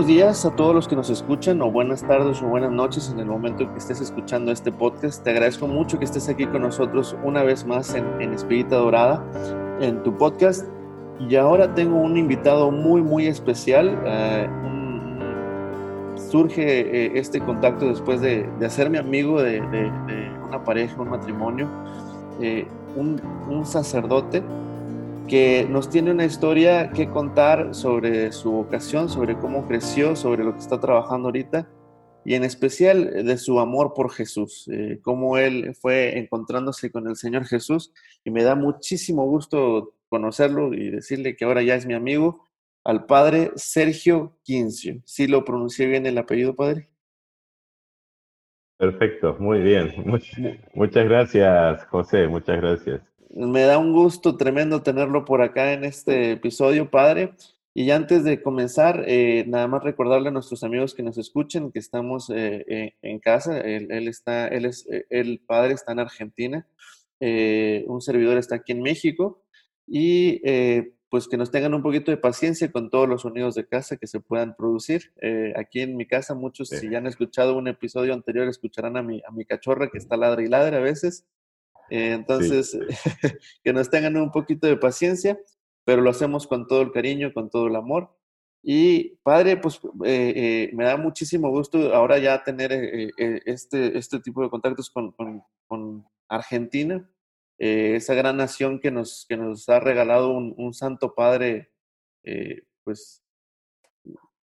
buenos 0.00 0.16
días 0.16 0.46
a 0.46 0.56
todos 0.56 0.74
los 0.74 0.88
que 0.88 0.96
nos 0.96 1.10
escuchan, 1.10 1.60
o 1.60 1.70
buenas 1.70 2.02
tardes 2.02 2.40
o 2.40 2.46
buenas 2.46 2.72
noches 2.72 3.10
en 3.10 3.20
el 3.20 3.26
momento 3.26 3.64
en 3.64 3.72
que 3.72 3.76
estés 3.76 4.00
escuchando 4.00 4.50
este 4.50 4.72
podcast. 4.72 5.22
Te 5.22 5.28
agradezco 5.28 5.68
mucho 5.68 5.98
que 5.98 6.06
estés 6.06 6.26
aquí 6.30 6.46
con 6.46 6.62
nosotros 6.62 7.14
una 7.22 7.42
vez 7.42 7.66
más 7.66 7.94
en, 7.94 8.06
en 8.18 8.34
Dorada, 8.70 9.22
en 9.78 10.02
tu 10.02 10.16
podcast. 10.16 10.66
Y 11.18 11.36
ahora 11.36 11.74
tengo 11.74 11.98
un 11.98 12.16
invitado 12.16 12.70
muy, 12.70 13.02
muy 13.02 13.26
especial. 13.26 14.00
Eh, 14.06 14.48
surge 16.16 16.62
eh, 16.80 17.12
este 17.16 17.38
contacto 17.38 17.86
después 17.86 18.22
de, 18.22 18.48
hacerme 18.64 18.96
amigo 18.96 19.42
de, 19.42 19.60
una 20.48 20.64
pareja, 20.64 20.98
un 20.98 21.10
matrimonio, 21.10 21.68
eh, 22.40 22.66
un 22.96 23.66
sacerdote 23.66 24.42
que 25.30 25.64
nos 25.70 25.88
tiene 25.88 26.10
una 26.10 26.24
historia 26.24 26.90
que 26.90 27.08
contar 27.08 27.72
sobre 27.72 28.32
su 28.32 28.50
vocación, 28.50 29.08
sobre 29.08 29.38
cómo 29.38 29.64
creció, 29.68 30.16
sobre 30.16 30.42
lo 30.42 30.52
que 30.52 30.58
está 30.58 30.80
trabajando 30.80 31.28
ahorita 31.28 31.68
y 32.24 32.34
en 32.34 32.42
especial 32.42 33.24
de 33.24 33.38
su 33.38 33.60
amor 33.60 33.94
por 33.94 34.10
Jesús, 34.10 34.68
eh, 34.72 34.98
cómo 35.02 35.38
él 35.38 35.76
fue 35.80 36.18
encontrándose 36.18 36.90
con 36.90 37.06
el 37.06 37.14
Señor 37.14 37.44
Jesús 37.44 37.92
y 38.24 38.32
me 38.32 38.42
da 38.42 38.56
muchísimo 38.56 39.24
gusto 39.24 39.94
conocerlo 40.08 40.74
y 40.74 40.90
decirle 40.90 41.36
que 41.36 41.44
ahora 41.44 41.62
ya 41.62 41.76
es 41.76 41.86
mi 41.86 41.94
amigo, 41.94 42.48
al 42.82 43.06
padre 43.06 43.52
Sergio 43.54 44.36
Quincio. 44.42 45.00
¿Sí 45.04 45.28
lo 45.28 45.44
pronuncié 45.44 45.86
bien 45.86 46.06
el 46.06 46.18
apellido, 46.18 46.56
padre? 46.56 46.88
Perfecto, 48.78 49.36
muy 49.38 49.60
bien. 49.60 49.92
Muchas 50.74 51.04
gracias, 51.04 51.86
José, 51.86 52.26
muchas 52.26 52.60
gracias. 52.60 53.09
Me 53.32 53.62
da 53.62 53.78
un 53.78 53.92
gusto 53.92 54.36
tremendo 54.36 54.82
tenerlo 54.82 55.24
por 55.24 55.40
acá 55.40 55.72
en 55.72 55.84
este 55.84 56.32
episodio, 56.32 56.90
padre. 56.90 57.34
Y 57.72 57.92
antes 57.92 58.24
de 58.24 58.42
comenzar, 58.42 59.04
eh, 59.06 59.44
nada 59.46 59.68
más 59.68 59.84
recordarle 59.84 60.28
a 60.28 60.32
nuestros 60.32 60.64
amigos 60.64 60.94
que 60.94 61.04
nos 61.04 61.16
escuchen 61.16 61.70
que 61.70 61.78
estamos 61.78 62.28
eh, 62.30 62.64
eh, 62.68 62.94
en 63.02 63.20
casa. 63.20 63.60
Él, 63.60 64.08
está, 64.08 64.48
él 64.48 64.64
es, 64.64 64.84
el 65.10 65.38
padre 65.46 65.74
está 65.74 65.92
en 65.92 66.00
Argentina, 66.00 66.66
un 67.20 68.00
servidor 68.00 68.36
está 68.36 68.56
aquí 68.56 68.72
en 68.72 68.82
México 68.82 69.44
y 69.86 70.40
pues 71.08 71.28
que 71.28 71.36
nos 71.36 71.50
tengan 71.50 71.74
un 71.74 71.82
poquito 71.82 72.10
de 72.10 72.16
paciencia 72.16 72.72
con 72.72 72.90
todos 72.90 73.08
los 73.08 73.22
sonidos 73.22 73.54
de 73.54 73.66
casa 73.66 73.96
que 73.96 74.06
se 74.06 74.20
puedan 74.20 74.56
producir. 74.56 75.12
aquí 75.54 75.80
en 75.80 75.96
mi 75.96 76.06
casa, 76.06 76.34
muchos, 76.34 76.70
si 76.70 76.90
ya 76.90 76.98
han 76.98 77.06
escuchado 77.06 77.56
un 77.56 77.68
episodio 77.68 78.14
anterior, 78.14 78.48
escucharán 78.48 78.96
a 78.96 79.02
mi, 79.02 79.22
a 79.26 79.30
mi 79.30 79.44
cachorra 79.44 79.88
que 79.90 79.98
está 79.98 80.16
ladra 80.16 80.42
y 80.42 80.48
ladra 80.48 80.78
a 80.78 80.80
veces. 80.80 81.26
Eh, 81.90 82.12
entonces, 82.12 82.78
que 83.64 83.72
nos 83.72 83.90
tengan 83.90 84.16
un 84.16 84.30
poquito 84.30 84.66
de 84.66 84.76
paciencia, 84.76 85.38
pero 85.84 86.02
lo 86.02 86.10
hacemos 86.10 86.46
con 86.46 86.66
todo 86.66 86.82
el 86.82 86.92
cariño, 86.92 87.32
con 87.32 87.50
todo 87.50 87.66
el 87.66 87.76
amor. 87.76 88.16
Y 88.62 89.16
padre, 89.22 89.56
pues 89.56 89.80
eh, 90.04 90.32
eh, 90.36 90.70
me 90.74 90.84
da 90.84 90.96
muchísimo 90.96 91.50
gusto 91.50 91.94
ahora 91.94 92.18
ya 92.18 92.44
tener 92.44 92.72
este, 93.46 93.96
este 93.96 94.20
tipo 94.20 94.42
de 94.42 94.50
contactos 94.50 94.90
con, 94.90 95.12
con, 95.12 95.42
con 95.66 96.04
Argentina, 96.28 97.10
esa 97.58 98.14
gran 98.14 98.36
nación 98.36 98.80
que 98.80 98.90
nos, 98.90 99.26
que 99.28 99.36
nos 99.36 99.68
ha 99.68 99.80
regalado 99.80 100.30
un, 100.30 100.54
un 100.56 100.74
santo 100.74 101.14
padre, 101.14 101.70
pues 102.84 103.22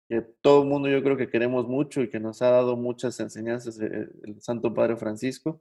que 0.08 0.22
todo 0.40 0.62
el 0.62 0.68
mundo 0.68 0.88
yo 0.88 1.02
creo 1.02 1.16
que 1.16 1.28
queremos 1.28 1.66
mucho 1.66 2.00
y 2.00 2.08
que 2.08 2.20
nos 2.20 2.40
ha 2.42 2.50
dado 2.50 2.76
muchas 2.76 3.18
enseñanzas, 3.18 3.78
el 3.80 4.40
Santo 4.40 4.72
Padre 4.72 4.96
Francisco. 4.96 5.60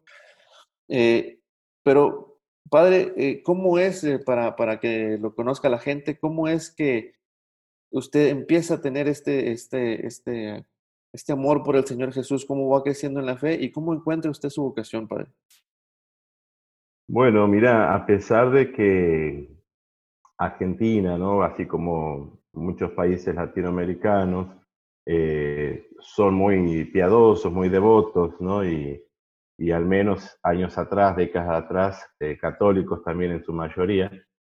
Eh, 0.88 1.39
pero, 1.85 2.40
padre, 2.72 3.13
eh, 3.16 3.44
¿cómo 3.44 3.78
es, 3.78 4.03
eh, 4.03 4.18
para, 4.18 4.56
para 4.56 4.79
que 4.79 5.19
lo 5.22 5.35
conozca 5.35 5.69
la 5.69 5.78
gente, 5.78 6.18
cómo 6.18 6.47
es 6.47 6.73
que 6.73 7.13
usted 7.91 8.29
empieza 8.29 8.73
a 8.73 8.81
tener 8.81 9.07
este, 9.07 9.51
este, 9.51 10.07
este, 10.07 10.66
este 11.13 11.31
amor 11.31 11.62
por 11.62 11.75
el 11.75 11.85
Señor 11.85 12.12
Jesús? 12.12 12.44
¿Cómo 12.44 12.68
va 12.69 12.81
creciendo 12.81 13.19
en 13.19 13.28
la 13.28 13.38
fe 13.38 13.53
y 13.53 13.72
cómo 13.72 13.94
encuentra 13.94 14.31
usted 14.31 14.50
su 14.50 14.63
vocación, 14.63 15.07
padre? 15.07 15.28
Bueno, 17.07 17.47
mira, 17.47 17.94
a 17.94 18.03
pesar 18.03 18.50
de 18.50 18.72
que 18.72 19.56
Argentina, 20.40 21.19
¿no? 21.19 21.44
Así 21.44 21.68
como 21.68 22.41
muchos 22.53 22.94
países 22.94 23.35
latinoamericanos, 23.35 24.47
eh, 25.06 25.88
son 26.00 26.34
muy 26.34 26.85
piadosos, 26.85 27.53
muy 27.53 27.69
devotos, 27.69 28.41
¿no? 28.41 28.66
Y 28.66 29.06
y 29.57 29.71
al 29.71 29.85
menos 29.85 30.38
años 30.43 30.77
atrás, 30.77 31.16
décadas 31.16 31.63
atrás, 31.63 32.05
eh, 32.19 32.38
católicos 32.38 33.03
también 33.03 33.31
en 33.31 33.43
su 33.43 33.53
mayoría. 33.53 34.11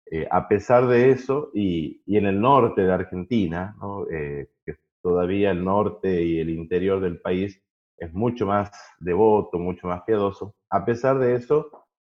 Eh, 0.09 0.27
a 0.31 0.47
pesar 0.49 0.87
de 0.87 1.11
eso, 1.11 1.51
y, 1.53 2.01
y, 2.07 2.17
en 2.17 2.27
el 2.27 2.41
norte 2.41 2.83
de 2.83 2.93
Argentina, 2.93 3.77
¿no? 3.81 4.09
eh, 4.09 4.49
que 4.65 4.77
todavía 5.03 5.51
el 5.51 5.65
norte 5.65 6.23
y 6.23 6.39
el 6.39 6.51
interior 6.51 7.01
del 7.01 7.21
país 7.21 7.61
es 7.99 8.13
mucho 8.13 8.47
más 8.47 8.71
devoto, 9.01 9.59
mucho 9.59 9.89
más 9.89 10.03
piadoso, 10.03 10.55
a 10.71 10.85
pesar 10.85 11.19
de 11.19 11.35
eso, 11.35 11.71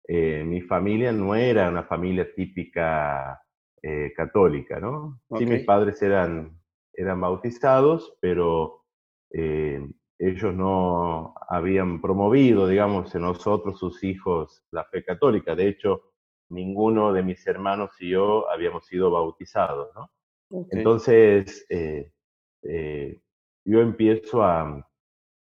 eh, 0.09 0.43
mi 0.45 0.61
familia 0.63 1.13
no 1.13 1.35
era 1.35 1.69
una 1.69 1.85
familia 1.85 2.27
típica 2.35 3.41
católica, 4.17 4.81
¿no? 4.81 5.21
Okay. 5.29 5.47
Sí, 5.47 5.53
mis 5.53 5.65
padres 5.65 6.01
eran, 6.01 6.59
eran 6.95 7.21
bautizados, 7.21 8.17
pero 8.19 8.83
ellos 10.19 10.55
no 10.55 11.35
habían 11.49 12.01
promovido, 12.01 12.69
digamos, 12.69 13.15
en 13.15 13.23
nosotros, 13.23 13.79
sus 13.79 14.03
hijos, 14.05 14.65
la 14.71 14.85
fe 14.85 15.05
católica. 15.05 15.55
De 15.55 15.69
hecho, 15.69 16.03
ninguno 16.51 17.13
de 17.13 17.23
mis 17.23 17.47
hermanos 17.47 17.91
y 18.01 18.11
yo 18.11 18.49
habíamos 18.51 18.87
sido 18.87 19.11
bautizados, 19.11 19.91
¿no? 19.95 20.11
Okay. 20.51 20.79
Entonces, 20.79 21.67
eh, 21.69 22.13
eh, 22.63 23.21
yo 23.65 23.81
empiezo 23.81 24.45
a, 24.45 24.87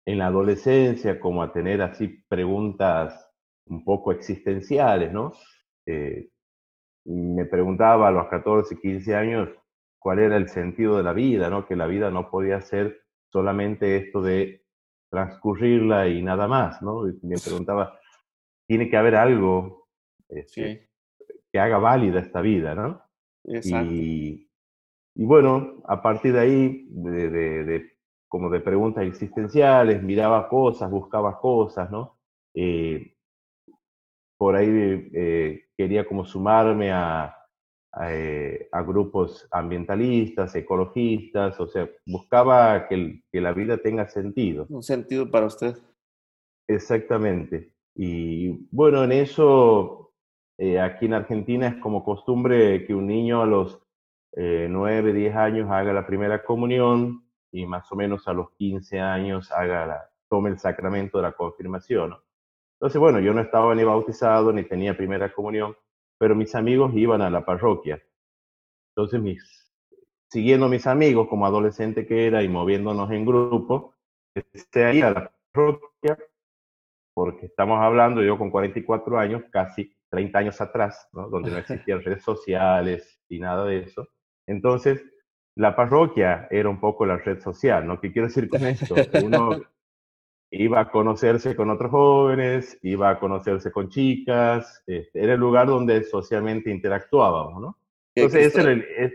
en 0.06 0.18
la 0.18 0.28
adolescencia, 0.28 1.20
como 1.20 1.44
a 1.44 1.52
tener 1.52 1.82
así 1.82 2.24
preguntas 2.28 3.30
un 3.66 3.84
poco 3.84 4.12
existenciales, 4.12 5.12
¿no? 5.12 5.34
Eh, 5.86 6.30
me 7.06 7.46
preguntaba 7.46 8.08
a 8.08 8.12
los 8.12 8.28
14, 8.28 8.78
15 8.80 9.16
años 9.16 9.50
cuál 10.00 10.20
era 10.20 10.38
el 10.38 10.50
sentido 10.50 10.98
de 10.98 11.04
la 11.04 11.14
vida, 11.14 11.50
¿no? 11.50 11.66
Que 11.66 11.76
la 11.76 11.88
vida 11.88 12.10
no 12.12 12.30
podía 12.30 12.62
ser 12.62 13.02
solamente 13.32 13.98
esto 13.98 14.22
de 14.22 14.66
transcurrirla 15.10 16.08
y 16.08 16.22
nada 16.22 16.48
más, 16.48 16.82
¿no? 16.82 17.08
Y 17.08 17.18
me 17.24 17.38
preguntaba, 17.38 18.00
tiene 18.68 18.90
que 18.90 18.98
haber 18.98 19.16
algo 19.16 19.88
este, 20.30 20.90
sí. 21.18 21.34
que 21.52 21.60
haga 21.60 21.78
válida 21.78 22.20
esta 22.20 22.42
vida, 22.42 22.76
¿no? 22.76 23.02
Exacto. 23.46 23.94
Y, 23.94 24.50
y 25.16 25.26
bueno, 25.26 25.82
a 25.88 26.02
partir 26.02 26.34
de 26.34 26.40
ahí, 26.40 26.88
de, 26.90 27.30
de, 27.30 27.64
de, 27.64 27.92
como 28.28 28.50
de 28.50 28.60
preguntas 28.60 29.06
existenciales, 29.06 30.04
miraba 30.04 30.50
cosas, 30.50 30.92
buscaba 30.92 31.40
cosas, 31.40 31.90
¿no? 31.90 32.20
Eh, 32.54 33.16
por 34.38 34.56
ahí 34.56 35.10
eh, 35.14 35.70
quería 35.76 36.06
como 36.06 36.26
sumarme 36.26 36.92
a, 36.92 37.37
eh, 38.04 38.68
a 38.72 38.82
grupos 38.84 39.48
ambientalistas, 39.52 40.56
ecologistas, 40.56 41.60
o 41.60 41.68
sea, 41.68 41.90
buscaba 42.06 42.88
que, 42.88 43.22
que, 43.32 43.42
la 43.42 43.54
vida 43.54 43.78
tenga 43.78 44.08
sentido. 44.08 44.68
Un 44.70 44.84
sentido 44.84 45.32
para 45.32 45.48
usted. 45.48 45.76
Exactamente. 46.68 47.74
Y 47.96 48.68
bueno, 48.72 49.04
en 49.04 49.14
eso, 49.14 50.14
eh, 50.60 50.80
aquí 50.80 51.06
en 51.06 51.16
Argentina 51.16 51.68
es 51.68 51.76
como 51.78 52.04
costumbre 52.04 52.86
que 52.86 52.94
un 52.94 53.08
niño 53.08 53.42
a 53.42 53.48
los 53.48 53.82
eh, 54.36 54.68
9, 54.70 55.14
10 55.14 55.36
años 55.36 55.72
haga 55.72 55.94
la 55.94 56.06
primera 56.06 56.44
comunión 56.44 57.24
y 57.52 57.66
más 57.66 57.92
o 57.92 57.96
menos 57.96 58.28
a 58.28 58.34
los 58.34 58.52
15 58.52 59.00
años 59.00 59.52
haga 59.52 59.86
la, 59.88 60.10
tome 60.30 60.52
el 60.52 60.60
sacramento 60.60 61.18
de 61.18 61.24
la 61.24 61.32
confirmación. 61.32 62.12
¿no? 62.12 62.24
Entonces, 62.80 63.00
bueno, 63.00 63.20
yo 63.20 63.34
no 63.34 63.42
estaba 63.42 63.74
ni 63.74 63.84
bautizado 63.84 64.54
ni 64.54 64.64
tenía 64.64 64.96
primera 64.96 65.34
comunión 65.34 65.76
pero 66.18 66.36
mis 66.36 66.56
amigos 66.56 66.94
iban 66.96 67.22
a 67.22 67.30
la 67.30 67.46
parroquia. 67.46 68.02
Entonces, 68.96 69.22
mis, 69.22 69.74
siguiendo 70.30 70.68
mis 70.68 70.88
amigos 70.88 71.28
como 71.28 71.46
adolescente 71.46 72.06
que 72.06 72.28
era 72.28 72.44
y 72.44 72.50
moviéndonos 72.50 73.12
en 73.12 73.26
grupo, 73.26 73.94
empecé 74.36 74.86
a 74.86 74.94
ir 74.94 75.06
a 75.06 75.12
la 75.12 75.32
parroquia, 75.52 76.18
porque 77.14 77.48
estamos 77.48 77.80
hablando, 77.80 78.22
yo 78.24 78.38
con 78.38 78.50
44 78.50 79.20
años, 79.20 79.44
casi 79.52 79.96
30 80.10 80.40
años 80.40 80.62
atrás, 80.62 81.10
¿no? 81.14 81.30
donde 81.30 81.52
no 81.52 81.58
existían 81.58 82.04
redes 82.04 82.24
sociales 82.24 83.22
y 83.30 83.40
nada 83.40 83.66
de 83.66 83.80
eso. 83.80 84.08
Entonces, 84.48 85.04
la 85.56 85.76
parroquia 85.76 86.48
era 86.52 86.70
un 86.70 86.80
poco 86.80 87.06
la 87.06 87.18
red 87.18 87.40
social, 87.42 87.88
¿no? 87.88 88.00
¿Qué 88.00 88.12
quiero 88.12 88.28
decir 88.28 88.48
con 88.48 88.64
esto? 88.66 88.96
Uno 89.24 89.60
iba 90.52 90.80
a 90.80 90.90
conocerse 90.90 91.56
con 91.56 91.70
otros 91.70 91.92
jóvenes, 91.92 92.78
iba 92.82 93.10
a 93.10 93.20
conocerse 93.20 93.72
con 93.72 93.90
chicas, 93.90 94.84
este, 94.88 95.24
era 95.24 95.34
el 95.34 95.40
lugar 95.40 95.68
donde 95.68 96.04
socialmente 96.04 96.72
interactuábamos, 96.72 97.62
¿no? 97.62 97.78
Entonces, 98.16 98.48
ese 98.48 98.62
era 98.62 98.72
el... 98.72 98.86
Es, 98.98 99.14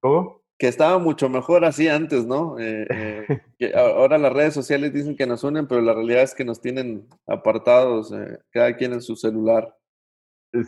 ¿Cómo? 0.00 0.42
Que 0.58 0.68
estaba 0.68 0.98
mucho 0.98 1.28
mejor 1.28 1.64
así 1.64 1.88
antes, 1.88 2.26
¿no? 2.26 2.58
Eh, 2.58 2.86
eh, 2.90 3.26
que 3.58 3.74
ahora 3.74 4.18
las 4.18 4.32
redes 4.32 4.54
sociales 4.54 4.92
dicen 4.92 5.16
que 5.16 5.26
nos 5.26 5.44
unen, 5.44 5.66
pero 5.66 5.80
la 5.80 5.94
realidad 5.94 6.22
es 6.22 6.34
que 6.34 6.44
nos 6.44 6.60
tienen 6.60 7.06
apartados, 7.26 8.12
eh, 8.12 8.38
cada 8.50 8.76
quien 8.76 8.92
en 8.92 9.02
su 9.02 9.16
celular. 9.16 9.74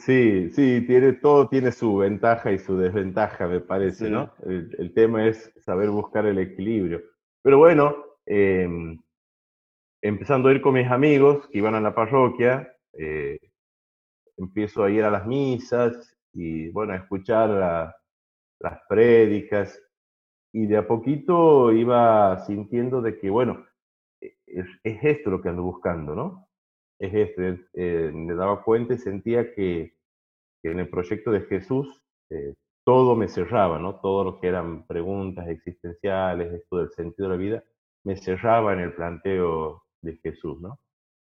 Sí, 0.05 0.51
sí, 0.51 0.85
tiene, 0.87 1.15
todo 1.15 1.49
tiene 1.49 1.73
su 1.73 1.97
ventaja 1.97 2.53
y 2.53 2.59
su 2.59 2.77
desventaja, 2.77 3.49
me 3.49 3.61
parece, 3.61 4.11
¿no? 4.11 4.31
El, 4.45 4.93
tema 4.93 5.27
es 5.27 5.51
saber 5.57 5.89
buscar 5.89 6.27
el 6.27 6.39
equilibrio. 6.39 7.01
Pero 7.43 7.57
bueno, 7.57 7.97
em, 8.27 9.01
empezando 10.03 10.49
a 10.49 10.53
ir 10.53 10.61
con 10.61 10.75
mis 10.75 10.91
amigos 10.91 11.49
que 11.49 11.59
iban 11.59 11.75
a 11.75 11.81
la 11.81 11.95
parroquia, 11.95 12.75
eh, 12.93 13.39
empiezo 14.37 14.85
a 14.85 14.91
ir 14.91 15.05
a 15.05 15.11
las 15.11 15.27
misas 15.27 16.17
y, 16.33 16.71
bueno, 16.71 16.93
a 16.93 16.97
escuchar 16.97 17.95
las 18.61 18.79
prédicas 18.89 19.81
y 20.53 20.67
de 20.67 20.77
a 20.77 20.87
poquito 20.87 21.73
iba 21.73 22.39
sintiendo 22.47 23.01
de 23.03 23.19
que, 23.19 23.31
bueno, 23.31 23.67
e, 24.21 24.35
es, 24.47 24.67
es 24.85 24.99
esto 25.03 25.31
lo 25.31 25.43
que 25.43 25.49
ando 25.49 25.63
buscando, 25.63 26.15
¿no? 26.15 26.51
es 27.01 27.15
este, 27.15 27.67
eh, 27.75 28.13
me 28.13 28.35
daba 28.35 28.63
cuenta 28.63 28.95
y 28.95 28.99
sentía 28.99 29.53
que, 29.55 29.95
en 30.63 30.79
el 30.79 30.91
proyecto 30.91 31.31
de 31.33 31.41
Jesús 31.43 32.03
eh, 32.29 32.55
todo 32.85 33.17
me 33.17 33.29
cerraba, 33.29 33.79
¿no? 33.79 33.99
Todo 34.01 34.25
lo 34.25 34.41
que 34.41 34.49
eran 34.49 34.87
preguntas 34.87 35.49
existenciales, 35.49 36.53
esto 36.53 36.79
del 36.79 36.91
sentido 36.91 37.31
de 37.31 37.37
la 37.37 37.43
vida, 37.43 37.65
me 38.05 38.17
cerraba 38.17 38.75
en 38.75 38.81
el 38.81 38.95
planteo 38.95 39.85
de 40.03 40.17
Jesús, 40.17 40.61
¿no? 40.61 40.79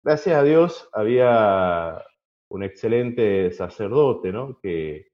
Gracias 0.04 0.36
a 0.36 0.44
Dios 0.44 0.90
había 0.94 2.04
un 2.50 2.64
excelente 2.64 3.52
sacerdote, 3.52 4.32
¿no? 4.32 4.60
Que, 4.60 5.08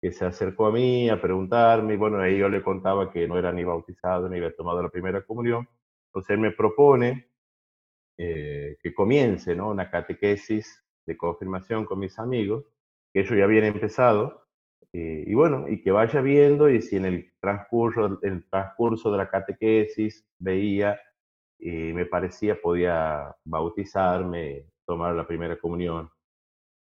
que 0.00 0.12
se 0.12 0.24
acercó 0.24 0.66
a 0.66 0.72
mí 0.72 1.08
a 1.10 1.20
preguntarme, 1.20 1.94
y 1.94 1.96
bueno, 1.96 2.20
ahí 2.20 2.38
yo 2.38 2.48
le 2.48 2.62
contaba 2.62 3.10
que 3.10 3.26
no 3.26 3.38
era 3.38 3.52
ni 3.52 3.64
bautizado 3.64 4.28
ni 4.28 4.36
había 4.36 4.54
tomado 4.54 4.82
la 4.82 4.88
primera 4.88 5.22
comunión, 5.22 5.68
entonces 6.08 6.30
él 6.30 6.38
me 6.38 6.52
propone 6.52 7.28
eh, 8.16 8.76
que 8.82 8.94
comience 8.94 9.54
¿no? 9.54 9.70
una 9.70 9.90
catequesis 9.90 10.84
de 11.06 11.16
confirmación 11.16 11.84
con 11.84 11.98
mis 11.98 12.18
amigos, 12.18 12.64
que 13.12 13.20
ellos 13.20 13.36
ya 13.36 13.44
habían 13.44 13.64
empezado, 13.64 14.46
eh, 14.92 15.24
y 15.26 15.34
bueno, 15.34 15.68
y 15.68 15.82
que 15.82 15.90
vaya 15.90 16.20
viendo 16.20 16.70
y 16.70 16.80
si 16.80 16.96
en 16.96 17.04
el 17.04 17.32
transcurso, 17.40 18.18
el 18.22 18.48
transcurso 18.48 19.10
de 19.10 19.18
la 19.18 19.28
catequesis 19.28 20.26
veía 20.38 20.98
y 21.58 21.92
me 21.92 22.06
parecía 22.06 22.60
podía 22.60 23.34
bautizarme, 23.44 24.66
tomar 24.86 25.14
la 25.14 25.26
primera 25.26 25.58
comunión. 25.58 26.10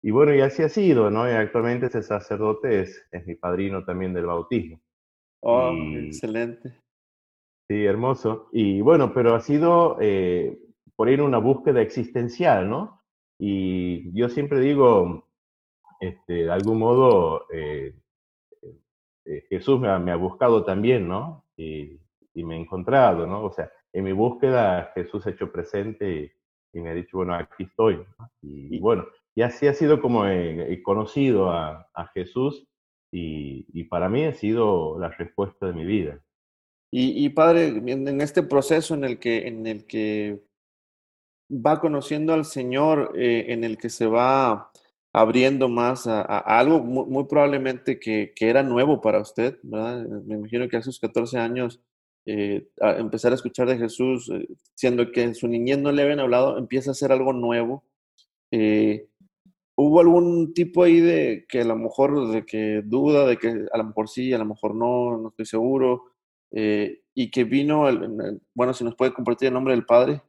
Y 0.02 0.12
bueno, 0.12 0.36
y 0.36 0.42
así 0.42 0.64
ha 0.64 0.70
sido, 0.70 1.10
¿no? 1.10 1.30
Y 1.30 1.34
actualmente 1.34 1.86
ese 1.88 2.04
sacerdote 2.04 2.82
es, 2.82 3.08
es 3.12 3.26
mi 3.26 3.36
padrino 3.36 3.86
también 3.86 4.14
del 4.14 4.26
bautismo. 4.26 4.82
Oh, 5.42 5.74
excelente. 5.96 6.82
Sí, 7.70 7.86
hermoso. 7.86 8.50
Y 8.52 8.82
bueno, 8.82 9.14
pero 9.14 9.36
ha 9.36 9.40
sido 9.40 9.98
eh, 10.02 10.58
por 10.96 11.10
ir 11.10 11.22
una 11.22 11.38
búsqueda 11.38 11.82
existencial, 11.82 12.70
¿no? 12.70 13.02
Y 13.40 14.14
yo 14.18 14.30
siempre 14.30 14.60
digo, 14.60 15.28
este, 16.00 16.34
de 16.46 16.52
algún 16.52 16.80
modo, 16.80 17.46
eh, 17.52 17.96
eh, 19.26 19.46
Jesús 19.50 19.80
me 19.80 19.90
ha, 19.90 20.16
buscado 20.16 20.64
también, 20.64 21.08
¿no? 21.08 21.46
Y, 21.58 22.00
me 22.36 22.56
ha 22.56 22.58
encontrado, 22.58 23.28
¿no? 23.28 23.44
O 23.44 23.52
sea, 23.52 23.72
en 23.94 24.04
mi 24.04 24.12
búsqueda 24.12 24.92
Jesús 24.96 25.26
ha 25.26 25.30
hecho 25.30 25.52
presente 25.52 26.34
y, 26.74 26.80
me 26.80 26.90
ha 26.90 26.94
dicho, 26.94 27.18
bueno, 27.18 27.36
aquí 27.36 27.64
estoy. 27.64 28.04
Y, 28.42 28.80
bueno, 28.80 29.06
y 29.36 29.44
así 29.44 29.68
ha 29.68 29.74
sido 29.74 30.02
como 30.02 30.26
he, 30.26 30.82
conocido 30.82 31.52
a, 31.52 31.88
Jesús 32.16 32.68
y, 33.12 33.84
para 33.86 34.10
mí 34.10 34.26
ha 34.26 34.34
sido 34.34 34.98
la 35.00 35.10
respuesta 35.10 35.68
de 35.68 35.74
mi 35.74 35.86
vida. 35.86 36.20
Y, 36.92 37.30
padre, 37.30 37.68
en, 37.68 38.22
este 38.22 38.44
proceso 38.44 38.96
en 38.96 39.04
el 39.04 39.20
que, 39.20 39.48
en 39.48 39.68
el 39.68 39.86
que 39.86 40.44
va 41.50 41.80
conociendo 41.80 42.34
al 42.34 42.46
Señor, 42.46 43.14
eh, 43.16 43.46
en 43.50 43.64
el 43.64 43.78
que 43.78 43.90
se 43.90 44.08
va 44.08 44.72
abriendo 45.14 45.70
más 45.70 46.08
a, 46.08 46.22
algo 46.22 46.80
muy, 46.80 47.26
probablemente 47.26 48.00
que, 48.00 48.34
era 48.40 48.64
nuevo 48.64 49.00
para 49.00 49.22
usted, 49.22 49.60
¿verdad? 49.62 50.06
Me 50.26 50.36
imagino 50.36 50.68
que 50.68 50.78
a 50.78 50.82
sus 50.82 51.00
14 51.00 51.38
años 51.38 51.80
eh, 52.26 52.68
empezar 52.78 53.32
a 53.32 53.36
escuchar 53.36 53.68
de 53.68 53.78
Jesús, 53.78 54.30
eh, 54.34 54.48
siendo 54.76 55.12
que 55.12 55.24
en 55.24 55.36
su 55.36 55.48
niñez 55.48 55.80
no 55.80 55.92
le 55.92 56.04
habían 56.04 56.20
hablado, 56.20 56.58
empieza 56.58 56.92
a 56.92 56.96
ser 56.96 57.12
algo 57.12 57.34
nuevo. 57.34 57.84
¿Hubo 59.76 60.00
algún 60.00 60.54
tipo 60.54 60.84
ahí 60.84 61.00
de 61.00 61.46
que 61.50 61.62
a 61.62 61.66
lo 61.66 61.76
mejor 61.76 62.30
de 62.30 62.46
que 62.46 62.84
duda, 62.86 63.26
de 63.26 63.38
que 63.38 63.66
a 63.72 63.78
lo 63.78 63.84
mejor 63.86 64.08
sí, 64.08 64.32
a 64.32 64.38
lo 64.38 64.46
mejor 64.46 64.76
no, 64.76 65.18
no 65.18 65.30
estoy 65.30 65.46
seguro, 65.46 66.04
y 66.52 67.32
que 67.32 67.44
vino, 67.46 67.88
bueno, 68.54 68.74
si 68.74 68.84
nos 68.84 68.96
puede 68.96 69.14
compartir 69.14 69.48
el 69.48 69.56
nombre 69.56 69.74
del 69.74 69.86
Padre? 69.86 70.22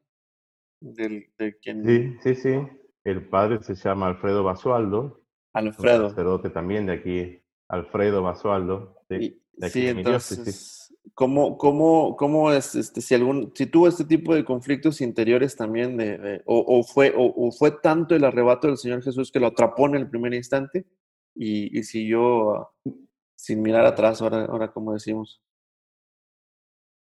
del, 0.84 1.30
de 1.38 1.58
quien... 1.58 1.84
Sí, 1.84 2.16
sí, 2.22 2.34
sí. 2.34 2.68
El 3.04 3.28
padre 3.28 3.62
se 3.62 3.74
llama 3.74 4.06
Alfredo 4.06 4.44
Basualdo. 4.44 5.22
Alfredo. 5.52 6.04
Un 6.04 6.10
sacerdote 6.10 6.50
también 6.50 6.86
de 6.86 6.92
aquí, 6.92 7.42
Alfredo 7.68 8.22
Basualdo. 8.22 8.96
Sí, 9.08 9.42
sí 9.62 9.86
entonces, 9.88 10.94
¿cómo, 11.14 11.58
cómo, 11.58 12.16
cómo 12.16 12.52
es, 12.52 12.74
este, 12.74 13.00
si, 13.00 13.14
algún, 13.14 13.52
si 13.54 13.66
tuvo 13.66 13.88
este 13.88 14.04
tipo 14.04 14.34
de 14.34 14.44
conflictos 14.44 15.00
interiores 15.00 15.56
también, 15.56 15.96
de, 15.96 16.42
o, 16.46 16.82
fue, 16.82 17.12
o, 17.16 17.50
fue 17.52 17.70
tanto 17.70 18.14
el 18.14 18.24
arrebato 18.24 18.68
del 18.68 18.78
Señor 18.78 19.02
Jesús 19.02 19.30
que 19.30 19.40
lo 19.40 19.48
atrapó 19.48 19.86
en 19.86 19.96
el 19.96 20.08
primer 20.08 20.34
instante 20.34 20.86
y, 21.34 21.78
y 21.78 21.82
siguió 21.82 22.70
sin 23.36 23.62
mirar 23.62 23.84
atrás, 23.84 24.22
ahora, 24.22 24.44
ahora 24.46 24.72
como 24.72 24.92
decimos? 24.92 25.42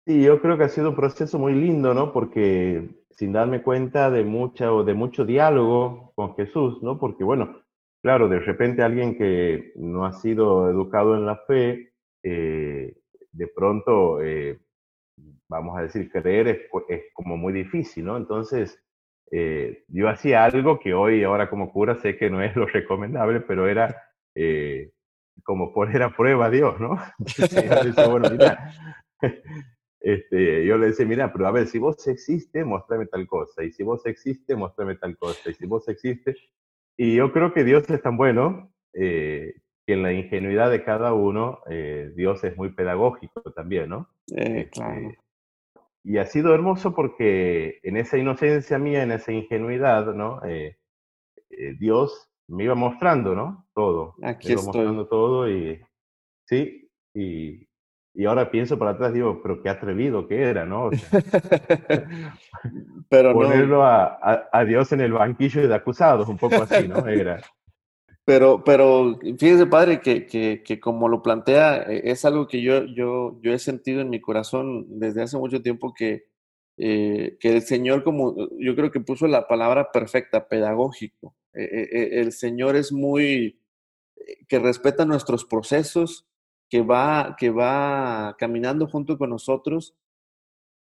Sí, 0.06 0.24
yo 0.24 0.42
creo 0.42 0.58
que 0.58 0.64
ha 0.64 0.70
sido 0.70 0.92
un 0.92 0.96
proceso 0.96 1.38
muy 1.38 1.54
lindo, 1.54 1.94
¿no? 1.94 2.14
Porque 2.14 2.90
sin 3.10 3.34
darme 3.34 3.62
cuenta 3.64 4.12
de, 4.12 4.24
mucha, 4.24 4.70
de 4.70 4.94
mucho 4.94 5.26
diálogo 5.26 6.14
con 6.16 6.36
Jesús, 6.36 6.82
¿no? 6.84 7.00
Porque, 7.00 7.24
bueno, 7.24 7.62
claro, 8.02 8.30
de 8.30 8.40
repente 8.40 8.84
alguien 8.84 9.18
que 9.18 9.74
no 9.76 10.06
ha 10.06 10.14
sido 10.14 10.70
educado 10.70 11.16
en 11.16 11.26
la 11.26 11.38
fe, 11.48 11.94
eh, 12.30 12.94
de 13.32 13.48
pronto, 13.48 14.22
eh, 14.22 14.60
vamos 15.48 15.78
a 15.78 15.84
decir, 15.84 16.12
creer 16.12 16.48
es, 16.90 17.02
como 17.14 17.38
muy 17.38 17.54
difícil, 17.54 18.06
¿no? 18.06 18.18
Entonces, 18.18 18.84
eh, 19.32 19.84
yo 19.88 20.10
hacía 20.10 20.46
algo 20.46 20.80
que 20.80 20.94
hoy, 20.94 21.24
ahora 21.24 21.50
como 21.50 21.72
cura, 21.72 21.96
sé 21.96 22.18
que 22.18 22.30
no 22.30 22.42
es 22.42 22.56
lo 22.56 22.66
recomendable, 22.66 23.42
pero 23.42 23.68
era 23.68 23.96
como 25.44 25.74
poner 25.74 26.04
a 26.04 26.16
prueba 26.16 26.48
a 26.48 26.50
Dios, 26.50 26.80
¿no? 26.80 26.98
Mira, 28.32 28.72
este, 30.00 30.66
yo 30.66 30.78
le 30.78 30.88
decía, 30.88 31.06
mira, 31.06 31.32
pero 31.32 31.48
a 31.48 31.52
ver, 31.52 31.68
si 31.68 31.80
vos 31.80 32.08
existes, 32.08 32.66
muéstrame 32.66 33.08
tal 33.08 33.26
cosa, 33.28 33.64
y 33.64 33.72
si 33.72 33.84
vos 33.84 34.06
existes, 34.06 34.58
muéstrame 34.58 34.96
tal 34.96 35.18
cosa, 35.18 35.50
y 35.50 35.54
si 35.54 35.66
vos 35.66 35.88
existes. 35.88 36.38
Y 36.98 37.16
yo 37.16 37.32
creo 37.32 37.54
que 37.54 37.64
Dios 37.64 37.90
es 37.90 38.02
tan 38.02 38.18
bueno 38.18 38.74
eh, 38.94 39.54
que 39.88 39.94
en 39.94 40.04
la 40.04 40.12
ingenuidad 40.12 40.70
de 40.70 40.84
cada 40.84 41.14
uno, 41.14 41.62
eh, 41.70 42.12
Dios 42.14 42.44
es 42.44 42.58
muy 42.58 42.74
pedagógico 42.74 43.42
también, 43.54 43.90
¿no? 43.90 44.10
Eh, 44.36 44.70
claro. 44.70 45.14
Y 46.04 46.18
ha 46.18 46.26
sido 46.26 46.54
hermoso 46.54 46.94
porque 46.94 47.80
en 47.84 47.96
esa 47.96 48.18
inocencia 48.18 48.78
mía, 48.78 49.04
en 49.04 49.14
esa 49.14 49.32
ingenuidad, 49.32 50.14
¿no? 50.14 50.42
Dios 51.80 52.30
me 52.48 52.66
iba 52.66 52.76
mostrando, 52.76 53.34
¿no? 53.34 53.66
Todo. 53.74 54.16
Aquí 54.24 54.50
me 54.50 54.54
iba 54.54 54.64
mostrando 54.64 55.08
todo 55.08 55.50
y, 55.50 55.82
sí, 56.46 56.90
y, 57.14 57.68
y 58.14 58.26
ahora 58.26 58.52
pienso 58.52 58.80
para 58.80 58.92
atrás, 58.92 59.14
digo, 59.14 59.42
pero 59.44 59.62
qué 59.62 59.70
atrevido 59.70 60.28
que 60.28 60.42
era, 60.42 60.66
¿no? 60.66 60.90
pero 63.10 63.34
ponerlo 63.34 63.84
a, 63.84 64.50
a, 64.52 64.66
Dios 64.66 64.92
en 64.92 65.02
el 65.02 65.14
banquillo 65.14 65.68
de 65.68 65.76
acusados, 65.76 66.28
un 66.28 66.38
poco 66.38 66.64
así, 66.64 66.88
¿no? 66.88 67.06
Era. 67.08 67.42
Pero, 68.28 68.62
pero 68.66 69.18
fíjese, 69.40 69.68
padre, 69.68 70.02
que, 70.02 70.26
que, 70.28 70.62
que, 70.62 70.82
como 70.82 71.08
lo 71.08 71.24
plantea, 71.24 71.84
e, 71.84 72.12
es 72.12 72.26
algo 72.26 72.46
que 72.46 72.62
yo, 72.62 72.84
yo, 72.84 73.40
yo 73.42 73.54
he 73.54 73.60
sentido 73.60 74.02
en 74.02 74.10
mi 74.10 74.20
corazón 74.20 74.86
desde 75.00 75.22
hace 75.24 75.38
mucho 75.38 75.62
tiempo 75.62 75.94
que, 75.94 76.26
eh, 76.78 77.38
que 77.40 77.56
el 77.56 77.62
Señor, 77.62 78.04
como 78.04 78.36
yo 78.60 78.76
creo 78.76 78.92
que 78.92 79.00
puso 79.00 79.28
la 79.28 79.48
palabra 79.48 79.94
perfecta, 79.94 80.50
pedagógico. 80.50 81.38
E, 81.54 81.64
e, 81.64 82.20
el 82.20 82.34
Señor 82.34 82.76
es 82.76 82.92
muy, 82.92 83.62
eh, 84.18 84.46
que 84.50 84.60
respeta 84.60 85.06
nuestros 85.06 85.46
procesos, 85.46 86.28
que 86.70 86.82
va, 86.82 87.38
que 87.40 87.50
va 87.50 88.36
caminando 88.38 88.88
junto 88.88 89.18
con 89.18 89.30
nosotros 89.30 89.96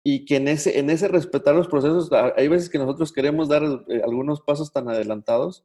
y 0.03 0.25
que 0.25 0.37
en 0.37 0.49
ese, 0.49 0.79
en 0.79 0.89
ese 0.89 1.09
respetar 1.09 1.55
los 1.55 1.69
procesos, 1.69 2.11
hay 2.13 2.49
veces 2.49 2.71
que 2.71 2.79
nosotros 2.79 3.13
queremos 3.13 3.49
dar 3.51 3.63
eh, 3.89 4.01
algunos 4.03 4.41
pasos 4.41 4.73
tan 4.73 4.89
adelantados 4.89 5.63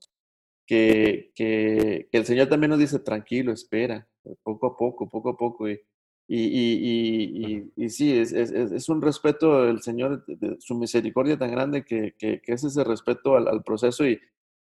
que, 0.70 1.32
que, 1.34 2.08
el 2.12 2.26
Señor 2.26 2.48
también 2.48 2.70
nos 2.70 2.78
dice, 2.78 3.00
tranquilo, 3.00 3.52
espera, 3.52 4.08
poco 4.44 4.68
a 4.68 4.78
poco, 4.78 5.10
poco 5.10 5.30
a 5.30 5.36
poco. 5.36 5.68
Y, 5.68 5.80
y, 6.28 7.64
y, 7.66 7.72
y 7.76 7.90
sí, 7.90 8.16
es, 8.16 8.32
es, 8.34 8.52
es, 8.52 8.88
un 8.88 9.02
respeto 9.02 9.66
del 9.66 9.82
Señor, 9.82 10.24
de, 10.28 10.58
su 10.60 10.76
misericordia 10.76 11.40
tan 11.40 11.50
grande 11.50 11.84
que, 11.84 12.14
que, 12.20 12.40
es 12.46 12.64
ese 12.64 12.84
respeto 12.84 13.36
al, 13.36 13.48
al 13.48 13.64
proceso 13.64 14.06
y, 14.06 14.20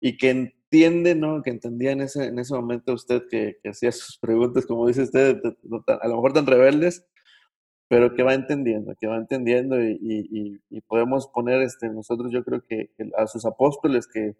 y 0.02 0.18
que 0.18 0.32
entiende, 0.32 1.16
¿no? 1.16 1.42
Que 1.42 1.52
entendía 1.52 1.94
en 1.94 2.02
ese, 2.02 2.25
en 2.25 2.40
ese 2.40 2.54
momento 2.56 2.92
usted 2.92 3.24
que, 3.32 3.60
hacía 3.64 3.94
sus 3.94 4.18
preguntas, 4.18 4.66
como 4.66 4.88
dice 4.88 5.04
usted, 5.04 5.42
a 5.88 6.08
lo 6.10 6.16
mejor 6.16 6.34
tan 6.34 6.46
rebeldes, 6.46 7.06
pero 7.88 8.14
que 8.16 8.24
va 8.24 8.34
entendiendo, 8.34 8.94
que 9.00 9.08
va 9.08 9.16
entendiendo 9.16 9.82
y, 9.82 9.98
y, 10.70 10.82
podemos 10.82 11.28
poner 11.28 11.62
este, 11.62 11.88
nosotros 11.88 12.34
yo 12.34 12.44
creo 12.44 12.66
que, 12.68 12.90
a 13.18 13.28
sus 13.28 13.46
apóstoles 13.46 14.08
que, 14.08 14.36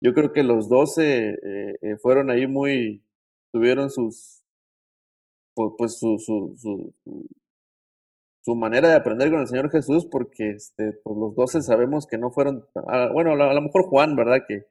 yo 0.00 0.14
creo 0.14 0.32
que 0.32 0.42
los 0.42 0.68
doce 0.68 1.30
eh, 1.30 1.78
eh, 1.80 1.96
fueron 1.96 2.30
ahí 2.30 2.46
muy, 2.46 3.02
tuvieron 3.52 3.90
sus, 3.90 4.42
pues 5.54 5.98
su, 5.98 6.18
su, 6.18 6.54
su, 6.56 6.94
su, 8.42 8.54
manera 8.54 8.88
de 8.88 8.94
aprender 8.94 9.30
con 9.30 9.40
el 9.40 9.46
Señor 9.46 9.70
Jesús, 9.70 10.06
porque 10.06 10.50
este, 10.50 10.92
pues 10.92 11.16
los 11.16 11.34
doce 11.34 11.62
sabemos 11.62 12.06
que 12.06 12.18
no 12.18 12.30
fueron, 12.30 12.66
ah, 12.74 13.10
bueno, 13.12 13.32
a 13.32 13.54
lo 13.54 13.62
mejor 13.62 13.84
Juan, 13.84 14.16
¿verdad? 14.16 14.42
Que, 14.46 14.66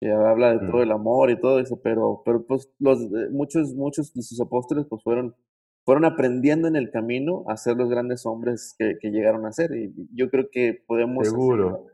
que 0.00 0.10
habla 0.10 0.56
de 0.56 0.66
todo 0.66 0.82
el 0.82 0.90
amor 0.90 1.30
y 1.30 1.40
todo 1.40 1.60
eso, 1.60 1.80
pero, 1.80 2.22
pero 2.24 2.44
pues 2.44 2.68
los, 2.78 3.00
eh, 3.02 3.28
muchos, 3.30 3.74
muchos 3.74 4.12
de 4.14 4.22
sus 4.22 4.40
apóstoles 4.40 4.86
pues 4.88 5.02
fueron, 5.04 5.36
fueron 5.84 6.04
aprendiendo 6.04 6.66
en 6.66 6.76
el 6.76 6.90
camino 6.90 7.44
a 7.46 7.56
ser 7.56 7.76
los 7.76 7.88
grandes 7.88 8.26
hombres 8.26 8.74
que, 8.78 8.98
que 9.00 9.10
llegaron 9.10 9.46
a 9.46 9.52
ser. 9.52 9.74
Y 9.76 9.94
yo 10.12 10.28
creo 10.30 10.48
que 10.50 10.82
podemos... 10.86 11.28
Seguro. 11.28 11.86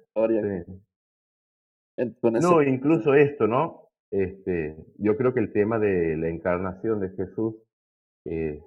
No, 1.96 2.62
incluso 2.62 3.14
esto, 3.14 3.46
¿no? 3.46 3.88
Este, 4.10 4.76
yo 4.98 5.16
creo 5.16 5.32
que 5.32 5.40
el 5.40 5.52
tema 5.52 5.78
de 5.78 6.16
la 6.16 6.28
encarnación 6.28 7.00
de 7.00 7.10
Jesús 7.10 7.54
eh, 8.24 8.60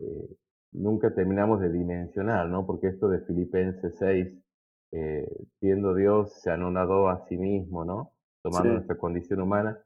eh, 0.00 0.28
nunca 0.72 1.14
terminamos 1.14 1.60
de 1.60 1.70
dimensionar, 1.70 2.48
¿no? 2.48 2.66
Porque 2.66 2.88
esto 2.88 3.08
de 3.08 3.20
Filipenses 3.20 3.94
6, 3.98 4.28
eh, 4.92 5.28
siendo 5.60 5.94
Dios, 5.94 6.32
se 6.42 6.50
anonadó 6.50 7.08
a 7.08 7.26
sí 7.28 7.36
mismo, 7.36 7.84
¿no? 7.84 8.12
Tomando 8.42 8.72
nuestra 8.72 8.96
condición 8.96 9.40
humana. 9.40 9.78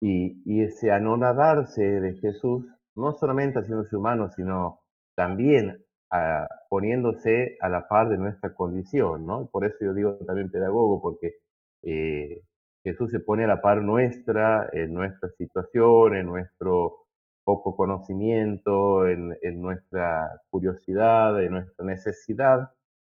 Y, 0.00 0.42
y 0.44 0.62
ese 0.62 0.90
anonadarse 0.90 1.82
de 1.82 2.14
Jesús, 2.14 2.66
no 2.96 3.12
solamente 3.14 3.58
haciéndose 3.58 3.96
humano, 3.96 4.30
sino 4.30 4.80
también 5.16 5.84
ah, 6.10 6.46
poniéndose 6.68 7.56
a 7.60 7.68
la 7.68 7.88
par 7.88 8.08
de 8.08 8.18
nuestra 8.18 8.54
condición, 8.54 9.26
¿no? 9.26 9.48
Por 9.50 9.64
eso 9.64 9.76
yo 9.80 9.94
digo 9.94 10.16
también 10.26 10.50
pedagogo, 10.50 11.00
porque 11.00 11.36
eh, 11.86 12.42
Jesús 12.82 13.10
se 13.12 13.20
pone 13.20 13.44
a 13.44 13.46
la 13.46 13.62
par 13.62 13.82
nuestra, 13.82 14.68
en 14.72 14.92
nuestra 14.92 15.28
situación, 15.38 16.16
en 16.16 16.26
nuestro 16.26 17.06
poco 17.44 17.76
conocimiento, 17.76 19.06
en, 19.06 19.36
nuestra 19.60 20.42
curiosidad, 20.50 21.40
en 21.42 21.52
nuestra 21.52 21.84
necesidad 21.84 22.70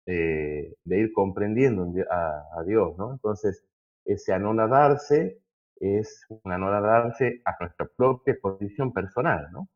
eh, 0.08 0.74
de 0.84 1.00
ir 1.00 1.14
comprendiendo 1.14 1.88
a, 2.10 2.64
Dios, 2.66 2.98
¿no? 2.98 3.14
Entonces, 3.14 3.64
ese 4.06 4.34
anonadarse 4.34 5.40
es 5.80 6.26
un 6.30 6.52
anonadarse 6.52 7.42
a 7.46 7.56
nuestra 7.60 7.88
propia 7.96 8.36
posición 8.42 8.92
personal, 8.92 9.50
¿no? 9.52 9.70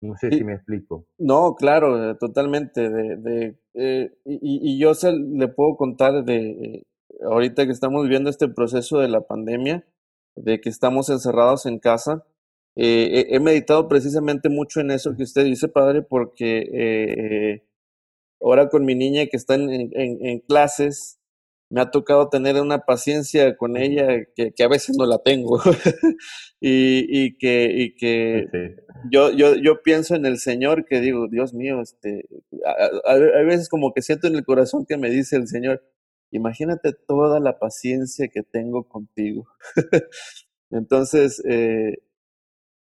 No 0.00 0.16
sé 0.16 0.30
si 0.30 0.42
me 0.42 0.54
explico. 0.54 1.06
No, 1.18 1.54
claro, 1.54 2.16
totalmente. 2.16 2.88
De, 2.88 3.58
eh, 3.74 4.12
y, 4.24 4.72
y, 4.74 4.80
yo 4.80 4.94
se, 4.94 5.12
le 5.12 5.48
puedo 5.48 5.76
contar 5.76 6.24
de, 6.24 6.84
ahorita 7.22 7.66
que 7.66 7.72
estamos 7.72 8.02
viviendo 8.02 8.30
este 8.30 8.48
proceso 8.48 8.98
de 8.98 9.08
la 9.08 9.22
pandemia, 9.22 9.84
de 10.36 10.60
que 10.60 10.68
estamos 10.68 11.10
encerrados 11.10 11.66
en 11.66 11.78
casa, 11.78 12.24
eh, 12.76 13.26
he 13.30 13.40
meditado 13.40 13.88
precisamente 13.88 14.48
mucho 14.48 14.80
en 14.80 14.90
eso 14.90 15.16
que 15.16 15.24
usted 15.24 15.44
dice, 15.44 15.68
padre, 15.68 16.02
porque 16.02 16.68
eh, 16.72 17.64
ahora 18.40 18.68
con 18.68 18.84
mi 18.84 18.94
niña 18.94 19.26
que 19.26 19.36
está 19.36 19.54
en, 19.54 20.40
clases, 20.48 21.18
me 21.68 21.80
ha 21.80 21.90
tocado 21.90 22.28
tener 22.28 22.60
una 22.60 22.80
paciencia 22.80 23.56
con 23.56 23.76
ella 23.76 24.06
que, 24.34 24.52
a 24.62 24.68
veces 24.68 24.96
no 24.96 25.06
la 25.06 25.18
tengo. 25.18 25.60
y, 26.60 27.36
que, 27.38 27.70
y 27.72 27.96
que 27.96 28.46
yo, 29.10 29.30
yo, 29.30 29.56
yo 29.56 29.82
pienso 29.82 30.14
en 30.14 30.26
el 30.26 30.38
Señor 30.38 30.84
que 30.84 31.00
digo, 31.00 31.28
Dios 31.28 31.54
mío, 31.54 31.80
este, 31.80 32.28
a 33.04 33.42
veces 33.42 33.68
como 33.68 33.92
que 33.92 34.02
siento 34.02 34.26
en 34.26 34.36
el 34.36 34.44
corazón 34.44 34.86
que 34.86 34.96
me 34.96 35.10
dice 35.10 35.36
el 35.36 35.48
Señor, 35.48 35.82
Imagínate 36.30 36.92
toda 36.92 37.40
la 37.40 37.58
paciencia 37.58 38.28
que 38.28 38.42
tengo 38.42 38.84
contigo. 38.88 39.48
Entonces, 40.70 41.42
eh, 41.44 41.98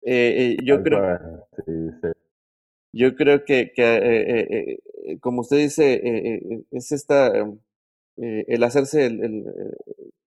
eh, 0.01 0.55
eh, 0.55 0.57
yo 0.63 0.81
creo, 0.81 1.47
yo 2.93 3.15
creo 3.15 3.45
que, 3.45 3.71
que 3.75 4.79
como 5.21 5.41
usted 5.41 5.57
dice, 5.57 6.01
es 6.71 6.91
esta, 6.91 7.31
el 8.17 8.63
hacerse 8.63 9.05
el, 9.05 9.45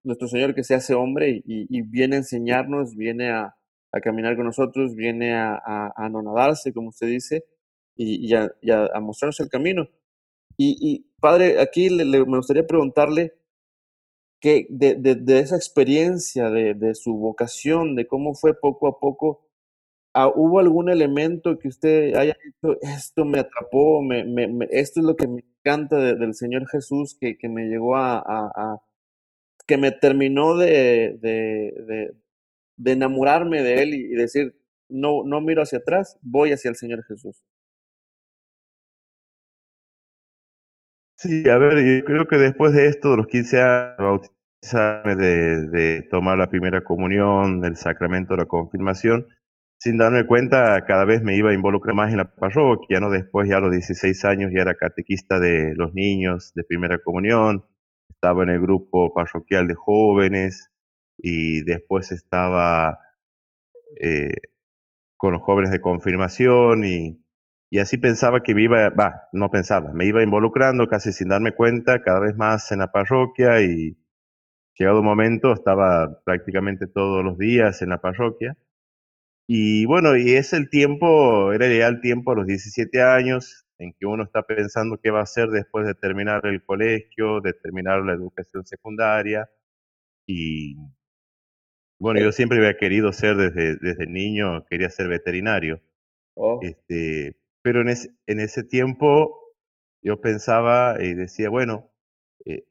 nuestro 0.05 0.29
Señor 0.29 0.55
que 0.55 0.65
se 0.65 0.75
hace 0.75 0.95
hombre 0.95 1.43
y, 1.45 1.83
viene 1.83 2.17
a 2.17 2.19
enseñarnos, 2.21 2.97
viene 2.97 3.31
a, 3.31 3.57
caminar 4.03 4.37
con 4.37 4.47
nosotros, 4.47 4.95
viene 4.95 5.35
a, 5.35 5.55
a, 5.55 5.93
anonadarse, 5.97 6.73
como 6.73 6.91
usted 6.91 7.09
dice, 7.09 7.45
y, 7.97 8.33
a, 8.35 8.51
mostrarnos 9.01 9.41
el 9.41 9.49
camino. 9.49 9.89
Y, 10.57 11.07
padre, 11.21 11.61
aquí 11.61 11.89
me 11.91 12.25
gustaría 12.25 12.67
preguntarle 12.67 13.35
que 14.41 14.67
de, 14.71 15.39
esa 15.39 15.57
experiencia, 15.57 16.51
de, 16.51 16.95
su 16.95 17.15
vocación, 17.15 17.95
de 17.95 18.07
cómo 18.07 18.35
fue 18.35 18.59
poco 18.59 18.89
a 18.89 18.99
poco, 18.99 19.47
¿hubo 20.35 20.59
algún 20.59 20.89
elemento 20.91 21.59
que 21.59 21.69
usted 21.69 22.15
haya 22.17 22.37
dicho, 22.45 22.79
esto 22.81 23.25
me 23.25 23.41
atrapó, 23.41 24.03
me, 24.03 24.25
esto 24.71 25.01
es 25.01 25.07
lo 25.07 25.17
que 25.17 25.29
me 25.29 25.45
encanta 25.61 25.97
del 26.15 26.35
Señor 26.35 26.67
Jesús, 26.69 27.17
que, 27.21 27.37
me 27.49 27.67
llegó 27.69 27.97
a, 27.97 28.83
que 29.67 29.77
me 29.77 29.93
terminó 29.93 30.57
de, 30.57 31.19
enamorarme 32.85 33.63
de 33.63 33.83
Él 33.83 33.95
y, 33.95 34.07
y 34.07 34.15
decir, 34.17 34.57
no, 34.89 35.23
no 35.25 35.41
miro 35.41 35.63
hacia 35.63 35.79
atrás, 35.79 36.19
voy 36.23 36.53
hacia 36.53 36.71
el 36.71 36.77
Señor 36.77 37.05
Jesús? 37.05 37.45
Sí, 41.23 41.47
a 41.51 41.59
ver, 41.59 41.85
yo 41.85 42.05
creo 42.07 42.27
que 42.27 42.37
después 42.39 42.73
de 42.73 42.87
esto, 42.87 43.11
de 43.11 43.19
los 43.19 43.27
15 43.27 43.61
años, 43.61 43.97
bautizarme, 43.99 45.17
de, 45.17 46.03
tomar 46.11 46.39
la 46.39 46.49
primera 46.49 46.83
comunión, 46.83 47.61
del 47.61 47.77
sacramento 47.77 48.33
de 48.33 48.39
la 48.39 48.47
confirmación, 48.47 49.27
sin 49.79 49.99
darme 49.99 50.27
cuenta, 50.27 50.83
cada 50.87 51.05
vez 51.05 51.23
me 51.23 51.37
iba 51.37 51.51
a 51.51 51.55
involucrar 51.55 51.95
más 51.95 52.11
en 52.11 52.17
la 52.19 52.35
parroquia, 52.35 53.01
¿no? 53.01 53.11
Después, 53.11 53.51
ya 53.51 53.59
a 53.59 53.61
los 53.61 53.71
16 53.71 54.25
años, 54.25 54.51
ya 54.55 54.63
era 54.63 54.77
catequista 54.77 55.39
de 55.39 55.75
los 55.77 55.93
niños 55.93 56.53
de 56.55 56.65
primera 56.65 56.99
comunión, 57.03 57.67
estaba 58.09 58.43
en 58.45 58.51
el 58.51 58.61
grupo 58.63 59.13
parroquial 59.13 59.69
de 59.69 59.75
jóvenes 59.75 60.71
y 61.19 61.63
después 61.65 62.13
estaba 62.13 62.99
eh, 64.01 64.33
con 65.19 65.35
los 65.35 65.43
jóvenes 65.43 65.71
de 65.71 65.83
confirmación 65.83 66.87
y 66.87 67.23
y 67.71 67.79
así 67.79 67.99
pensaba 67.99 68.43
que 68.43 68.55
me 68.55 68.63
iba, 68.65 68.91
va, 68.91 69.29
no 69.33 69.51
pensaba, 69.51 69.93
me 69.93 70.05
iba 70.05 70.23
involucrando 70.25 70.89
casi 70.89 71.13
sin 71.13 71.29
darme 71.29 71.53
cuenta 71.53 72.03
cada 72.03 72.19
vez 72.19 72.37
más 72.37 72.73
en 72.73 72.81
la 72.81 72.91
parroquia 72.91 73.63
y 73.63 73.97
llegado 74.77 75.01
un 75.01 75.07
momento 75.07 75.53
estaba 75.53 76.21
prácticamente 76.25 76.89
todos 76.89 77.25
los 77.25 77.39
días 77.39 77.81
en 77.83 77.91
la 77.91 78.01
parroquia. 78.01 78.57
Y 79.47 79.87
bueno, 79.87 80.17
y 80.17 80.33
es 80.33 80.53
el 80.53 80.71
tiempo, 80.71 81.53
era 81.53 81.69
ya 81.69 81.89
el 81.89 82.01
tiempo 82.01 82.33
a 82.33 82.35
los 82.37 82.47
17 82.47 83.03
años 83.03 83.67
en 83.79 83.93
que 83.95 84.07
uno 84.07 84.25
está 84.25 84.43
pensando 84.43 84.99
qué 85.03 85.11
va 85.11 85.21
a 85.21 85.25
hacer 85.25 85.49
después 85.49 85.87
de 85.87 85.95
terminar 85.95 86.47
el 86.47 86.65
colegio, 86.65 87.41
de 87.41 87.53
terminar 87.55 88.03
la 88.05 88.15
educación 88.15 88.67
secundaria. 88.67 89.49
Y 90.27 90.77
bueno, 91.99 92.21
yo 92.21 92.33
siempre 92.33 92.59
había 92.59 92.77
querido 92.77 93.13
ser 93.13 93.37
desde, 93.37 93.77
desde 93.77 94.07
niño, 94.07 94.65
quería 94.67 94.91
ser 94.91 95.09
veterinario. 95.09 95.81
Oh. 96.35 96.61
Este, 96.63 97.40
pero 97.63 97.81
en, 97.83 97.89
en 98.27 98.41
ese 98.41 98.65
tiempo 98.65 99.41
yo 100.03 100.21
pensaba 100.21 100.97
y 101.03 101.15
decía, 101.15 101.51
bueno, 101.51 101.91
eh, 102.47 102.65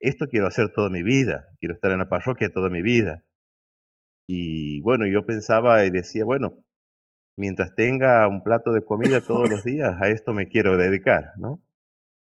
esto 0.00 0.28
quiero 0.28 0.46
hacer 0.46 0.72
toda 0.72 0.90
mi 0.90 1.02
vida, 1.02 1.48
quiero 1.58 1.74
estar 1.74 1.90
en 1.90 1.98
la 1.98 2.08
parroquia 2.08 2.52
toda 2.52 2.70
mi 2.70 2.82
vida. 2.82 3.24
Y 4.28 4.80
bueno, 4.82 5.06
yo 5.06 5.24
pensaba 5.24 5.84
y 5.84 5.90
decía, 5.90 6.24
bueno, 6.24 6.64
mientras 7.36 7.74
tenga 7.74 8.26
un 8.28 8.42
plato 8.42 8.72
de 8.72 8.84
comida 8.84 9.20
todos 9.20 9.48
los 9.48 9.64
días, 9.64 10.00
a 10.00 10.08
esto 10.08 10.32
me 10.32 10.48
quiero 10.48 10.76
dedicar, 10.76 11.32
¿no? 11.36 11.62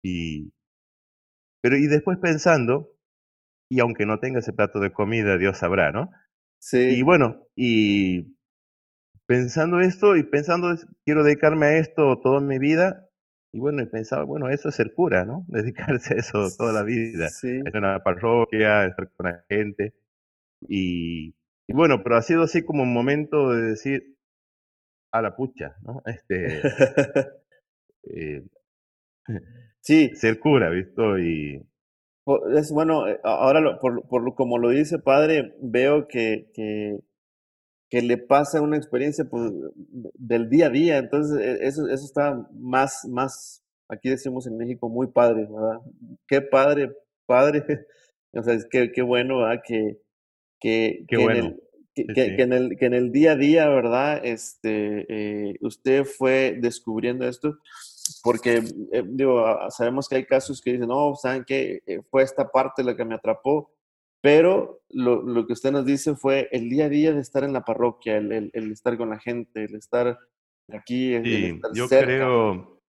Y, 0.04 0.54
pero 1.62 1.78
y 1.78 1.88
después 1.88 2.18
pensando, 2.18 2.92
y 3.70 3.80
aunque 3.80 4.06
no 4.06 4.20
tenga 4.20 4.40
ese 4.40 4.54
plato 4.54 4.80
de 4.80 4.92
comida, 4.92 5.38
Dios 5.38 5.58
sabrá, 5.58 5.92
¿no? 5.92 6.12
Sí. 6.60 6.98
Y 6.98 7.02
bueno, 7.02 7.48
y 7.56 8.36
pensando 9.26 9.80
esto 9.80 10.16
y 10.16 10.24
pensando, 10.24 10.76
quiero 11.06 11.24
dedicarme 11.24 11.66
a 11.68 11.78
esto 11.78 12.20
toda 12.20 12.40
mi 12.42 12.60
vida. 12.60 13.10
Y 13.52 13.60
bueno, 13.60 13.84
y 13.84 13.86
pensaba, 13.86 14.24
bueno, 14.24 14.50
eso 14.50 14.70
es 14.70 14.76
ser 14.76 14.94
cura, 14.94 15.26
¿no? 15.26 15.46
Dedicarse 15.48 16.16
a 16.16 16.18
eso 16.18 16.48
toda 16.58 16.74
la 16.74 16.84
vida. 16.84 17.30
Sí. 17.30 17.62
En 17.64 17.78
una 17.78 18.02
parroquia, 18.04 18.86
estar 18.86 19.12
con 19.16 19.28
la 19.28 19.46
gente. 19.50 19.94
Y, 20.68 21.36
bueno, 21.68 22.02
pero 22.04 22.18
ha 22.18 22.22
sido 22.22 22.44
así 22.44 22.64
como 22.64 22.84
un 22.84 22.94
momento 22.94 23.52
de 23.52 23.62
decir, 23.62 24.18
a 25.12 25.22
la 25.22 25.36
pucha, 25.36 25.76
¿no? 25.84 26.02
Este, 26.06 26.62
eh, 28.06 28.44
sí. 29.82 30.10
Ser 30.16 30.40
cura, 30.40 30.70
¿visto? 30.70 31.20
Y, 31.20 31.64
es 32.56 32.72
bueno, 32.72 33.08
eh, 33.08 33.20
ahora 33.24 33.78
por, 33.80 34.08
por 34.08 34.34
como 34.34 34.58
lo 34.58 34.70
dice 34.70 34.98
padre, 34.98 35.56
veo 35.62 36.08
que, 36.08 36.50
que 36.54 37.00
que 37.94 38.02
le 38.02 38.18
pasa 38.18 38.60
una 38.60 38.76
experiencia 38.76 39.24
pues, 39.24 39.52
del 40.16 40.50
día 40.50 40.66
a 40.66 40.70
día. 40.72 40.98
Entonces, 40.98 41.40
e, 41.40 41.68
eso, 41.68 41.88
eso 41.88 42.06
está 42.06 42.50
más, 42.52 43.06
más, 43.08 43.64
aquí 43.88 44.10
decimos 44.10 44.48
en 44.48 44.58
México, 44.58 44.90
muy 44.90 45.06
padre, 45.06 45.46
¿verdad? 45.48 45.80
Qué 46.28 46.42
padre, 46.42 46.92
padre. 47.28 47.64
O 48.36 48.42
sea, 48.42 48.56
es 48.56 48.66
que, 48.66 48.92
qué 48.92 49.04
bueno, 49.04 49.42
¿verdad? 49.42 49.62
Que, 49.64 50.00
que, 50.60 51.06
en 51.08 51.30
el, 51.30 51.62
que, 51.94 52.42
en 52.42 52.52
el, 52.52 52.78
que 52.80 52.86
en 52.88 52.96
el 52.96 53.12
día 53.12 53.34
a 53.34 53.36
día, 53.36 53.70
¿verdad? 53.70 54.26
Este, 54.26 55.06
eh, 55.08 55.58
usted 55.62 56.04
fue 56.04 56.58
descubriendo 56.60 57.28
esto, 57.28 57.60
porque 58.24 58.64
eh, 58.92 59.04
digo, 59.06 59.46
sabemos 59.70 60.10
que 60.10 60.16
hay 60.16 60.26
casos 60.26 60.62
que 60.62 60.72
dicen, 60.72 60.88
no, 60.88 61.14
¿saben 61.14 61.44
qué? 61.46 61.84
Eh, 61.86 62.02
fue 62.10 62.24
esta 62.24 62.50
parte 62.50 62.84
la 62.84 62.96
que 62.96 63.06
me 63.06 63.14
atrapó, 63.14 63.70
pero 64.24 64.80
lo, 64.90 65.22
lo, 65.22 65.46
que 65.46 65.52
usted 65.52 65.74
nos 65.74 65.86
dice 65.86 66.16
fue 66.16 66.48
el 66.54 66.70
día 66.70 66.86
a 66.86 66.90
día 66.90 67.12
de 67.12 67.20
estar 67.20 67.44
en 67.44 67.52
la 67.52 67.66
parroquia, 67.66 68.16
el, 68.16 68.50
el, 68.54 68.72
estar 68.72 68.96
con 68.98 69.10
la 69.10 69.20
gente, 69.20 69.66
el 69.66 69.76
estar 69.76 70.18
aquí. 70.72 71.22
Sí, 71.26 71.60
yo 71.74 71.90
creo, 71.90 72.82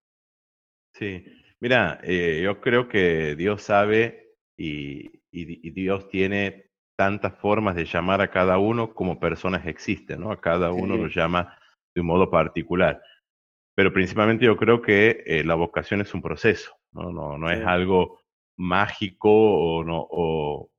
sí, 0.95 1.25
mira, 1.59 2.01
yo 2.07 2.61
creo 2.61 2.89
que 2.89 3.35
Dios 3.35 3.63
sabe 3.63 4.37
y, 4.57 5.07
y, 5.33 5.67
y 5.67 5.71
Dios 5.73 6.09
tiene 6.09 6.71
tantas 6.97 7.37
formas 7.41 7.75
de 7.75 7.85
llamar 7.85 8.21
a 8.21 8.31
cada 8.31 8.59
uno 8.59 8.95
como 8.95 9.19
personas 9.19 9.67
existen, 9.67 10.21
¿no? 10.21 10.31
A 10.31 10.41
cada 10.41 10.71
uno 10.71 10.97
lo 10.97 11.09
llama 11.09 11.59
de 11.97 12.01
un 12.01 12.07
modo 12.07 12.31
particular. 12.31 13.03
Pero 13.75 13.93
principalmente 13.93 14.45
yo 14.45 14.57
creo 14.57 14.81
que 14.81 15.25
eh, 15.27 15.43
la 15.43 15.57
vocación 15.57 16.01
es 16.01 16.15
un 16.15 16.23
proceso, 16.23 16.77
no, 16.93 17.11
no, 17.11 17.37
no 17.37 17.51
es 17.51 17.67
algo 17.67 18.21
mágico 18.57 19.31
o, 19.31 19.83
no, 19.83 20.07
o, 20.09 20.71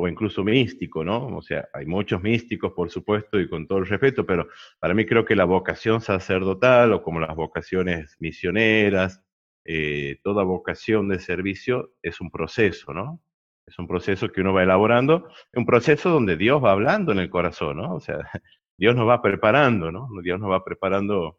o, 0.00 0.08
incluso 0.08 0.42
místico, 0.44 1.04
¿no? 1.04 1.36
O 1.36 1.42
sea, 1.42 1.68
hay 1.74 1.86
muchos 1.86 2.22
místicos, 2.22 2.72
por 2.72 2.90
supuesto, 2.90 3.38
y 3.40 3.48
con 3.48 3.66
todo 3.66 3.78
el 3.78 3.86
respeto, 3.86 4.24
pero 4.26 4.48
para 4.78 4.94
mí 4.94 5.04
creo 5.06 5.24
que 5.24 5.36
la 5.36 5.44
vocación 5.44 6.00
sacerdotal 6.00 6.92
o 6.92 7.02
como 7.02 7.20
las 7.20 7.34
vocaciones 7.36 8.16
misioneras, 8.18 9.22
eh, 9.64 10.18
toda 10.22 10.42
vocación 10.44 11.08
de 11.08 11.18
servicio 11.18 11.92
es 12.02 12.20
un 12.20 12.30
proceso, 12.30 12.94
¿no? 12.94 13.20
Es 13.66 13.78
un 13.78 13.86
proceso 13.86 14.30
que 14.32 14.40
uno 14.40 14.52
va 14.52 14.62
elaborando, 14.62 15.28
un 15.54 15.66
proceso 15.66 16.10
donde 16.10 16.36
Dios 16.36 16.62
va 16.64 16.72
hablando 16.72 17.12
en 17.12 17.18
el 17.18 17.30
corazón, 17.30 17.76
¿no? 17.76 17.94
O 17.94 18.00
sea, 18.00 18.18
Dios 18.78 18.96
nos 18.96 19.08
va 19.08 19.22
preparando, 19.22 19.92
¿no? 19.92 20.08
Dios 20.22 20.40
nos 20.40 20.50
va 20.50 20.64
preparando 20.64 21.38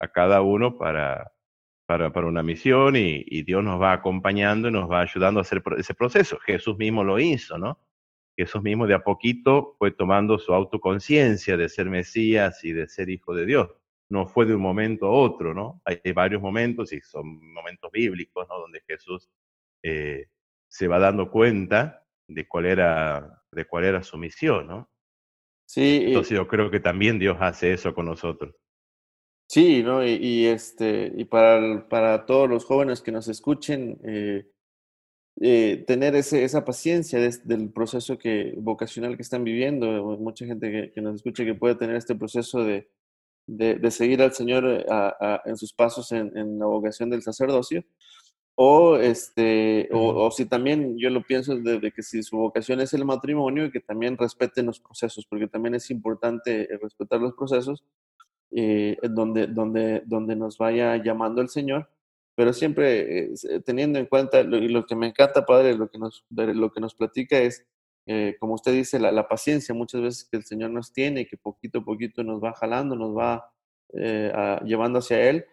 a 0.00 0.08
cada 0.08 0.40
uno 0.42 0.78
para, 0.78 1.32
para, 1.86 2.08
una 2.26 2.42
misión 2.42 2.96
y, 2.96 3.24
y, 3.26 3.42
Dios 3.42 3.62
nos 3.62 3.80
va 3.80 3.92
acompañando 3.92 4.68
y 4.68 4.72
nos 4.72 4.90
va 4.90 5.00
ayudando 5.02 5.40
a 5.40 5.42
hacer 5.42 5.62
ese 5.76 5.94
proceso. 5.94 6.38
Jesús 6.38 6.78
mismo 6.78 7.04
lo 7.04 7.18
hizo, 7.18 7.58
¿no? 7.58 7.78
Jesús 8.40 8.62
mismo 8.62 8.86
de 8.86 8.94
a 8.94 9.04
poquito 9.04 9.74
fue 9.78 9.90
tomando 9.90 10.38
su 10.38 10.54
autoconciencia 10.54 11.58
de 11.58 11.68
ser 11.68 11.90
Mesías 11.90 12.64
y 12.64 12.72
de 12.72 12.88
ser 12.88 13.10
hijo 13.10 13.34
de 13.34 13.44
Dios. 13.44 13.68
No 14.08 14.26
fue 14.26 14.46
de 14.46 14.54
un 14.54 14.62
momento 14.62 15.06
a 15.06 15.10
otro, 15.10 15.52
¿no? 15.52 15.82
Hay 15.84 16.12
varios 16.12 16.40
momentos 16.40 16.90
y 16.94 17.02
son 17.02 17.38
momentos 17.52 17.92
bíblicos, 17.92 18.48
¿no? 18.48 18.58
Donde 18.58 18.80
Jesús 18.88 19.28
eh, 19.82 20.28
se 20.68 20.88
va 20.88 20.98
dando 20.98 21.30
cuenta 21.30 22.06
de 22.26 22.48
cuál 22.48 22.64
era, 22.64 23.42
de 23.52 23.66
cuál 23.66 23.84
era 23.84 24.02
su 24.02 24.16
misión, 24.16 24.66
¿no? 24.66 24.90
Sí. 25.66 26.04
Entonces 26.06 26.38
yo 26.38 26.48
creo 26.48 26.70
que 26.70 26.80
también 26.80 27.18
Dios 27.18 27.36
hace 27.40 27.74
eso 27.74 27.94
con 27.94 28.06
nosotros. 28.06 28.54
Sí, 29.50 29.82
¿no? 29.82 30.02
Y, 30.02 30.46
este, 30.46 31.12
y 31.14 31.26
para, 31.26 31.86
para 31.90 32.24
todos 32.24 32.48
los 32.48 32.64
jóvenes 32.64 33.02
que 33.02 33.12
nos 33.12 33.28
escuchen, 33.28 34.00
eh, 34.02 34.46
eh, 35.40 35.84
tener 35.86 36.14
ese, 36.16 36.44
esa 36.44 36.64
paciencia 36.64 37.18
del 37.18 37.70
proceso 37.70 38.18
que, 38.18 38.54
vocacional 38.56 39.16
que 39.16 39.22
están 39.22 39.44
viviendo. 39.44 39.86
Mucha 40.18 40.46
gente 40.46 40.92
que, 40.94 41.00
nos 41.00 41.16
escucha 41.16 41.44
que 41.44 41.54
puede 41.54 41.76
tener 41.76 41.96
este 41.96 42.14
proceso 42.14 42.64
de, 42.64 42.88
de, 43.46 43.90
seguir 43.90 44.22
al 44.22 44.32
Señor 44.32 44.64
eh, 44.66 44.84
en 45.44 45.56
sus 45.56 45.72
pasos 45.72 46.12
en, 46.12 46.36
en, 46.36 46.58
la 46.58 46.66
vocación 46.66 47.10
del 47.10 47.22
sacerdocio. 47.22 47.84
O, 48.62 48.96
este, 48.98 49.88
o, 49.90 50.30
si 50.30 50.44
también 50.44 50.98
yo 50.98 51.08
lo 51.08 51.22
pienso 51.22 51.56
de, 51.56 51.80
que 51.92 52.02
si 52.02 52.22
su 52.22 52.36
vocación 52.36 52.80
es 52.80 52.92
el 52.92 53.06
matrimonio, 53.06 53.64
y 53.64 53.70
que 53.70 53.80
también 53.80 54.18
respeten 54.18 54.66
los 54.66 54.78
procesos, 54.80 55.24
porque 55.24 55.46
también 55.46 55.74
es 55.74 55.90
importante 55.90 56.62
eh, 56.64 56.78
respetar 56.82 57.20
los 57.20 57.32
procesos 57.32 57.82
eh, 58.50 58.98
donde, 59.02 59.46
donde, 59.46 60.02
donde 60.04 60.36
nos 60.36 60.58
vaya 60.58 61.02
llamando 61.02 61.40
el 61.40 61.48
Señor, 61.48 61.88
pero 62.34 62.52
siempre 62.52 63.24
eh, 63.24 63.60
teniendo 63.64 63.98
en 63.98 64.06
cuenta, 64.06 64.42
lo, 64.42 64.56
y 64.58 64.68
lo 64.68 64.86
que 64.86 64.96
me 64.96 65.08
encanta, 65.08 65.46
Padre, 65.46 65.74
lo 65.74 65.90
que 65.90 65.98
nos, 65.98 66.24
lo 66.30 66.72
que 66.72 66.80
nos 66.80 66.94
platica 66.94 67.38
es, 67.38 67.66
eh, 68.06 68.36
como 68.40 68.54
usted 68.54 68.72
dice, 68.72 68.98
la, 68.98 69.12
la, 69.12 69.28
paciencia 69.28 69.74
muchas 69.74 70.00
veces 70.00 70.28
que 70.30 70.36
el 70.38 70.44
Señor 70.44 70.70
nos 70.70 70.92
tiene, 70.92 71.26
que 71.26 71.36
poquito 71.36 71.80
a 71.80 71.84
poquito 71.84 72.24
nos 72.24 72.42
va 72.42 72.54
jalando, 72.54 72.96
nos 72.96 73.16
va 73.16 73.52
llevando 74.64 75.00
hacia 75.00 75.28
Él 75.28 75.44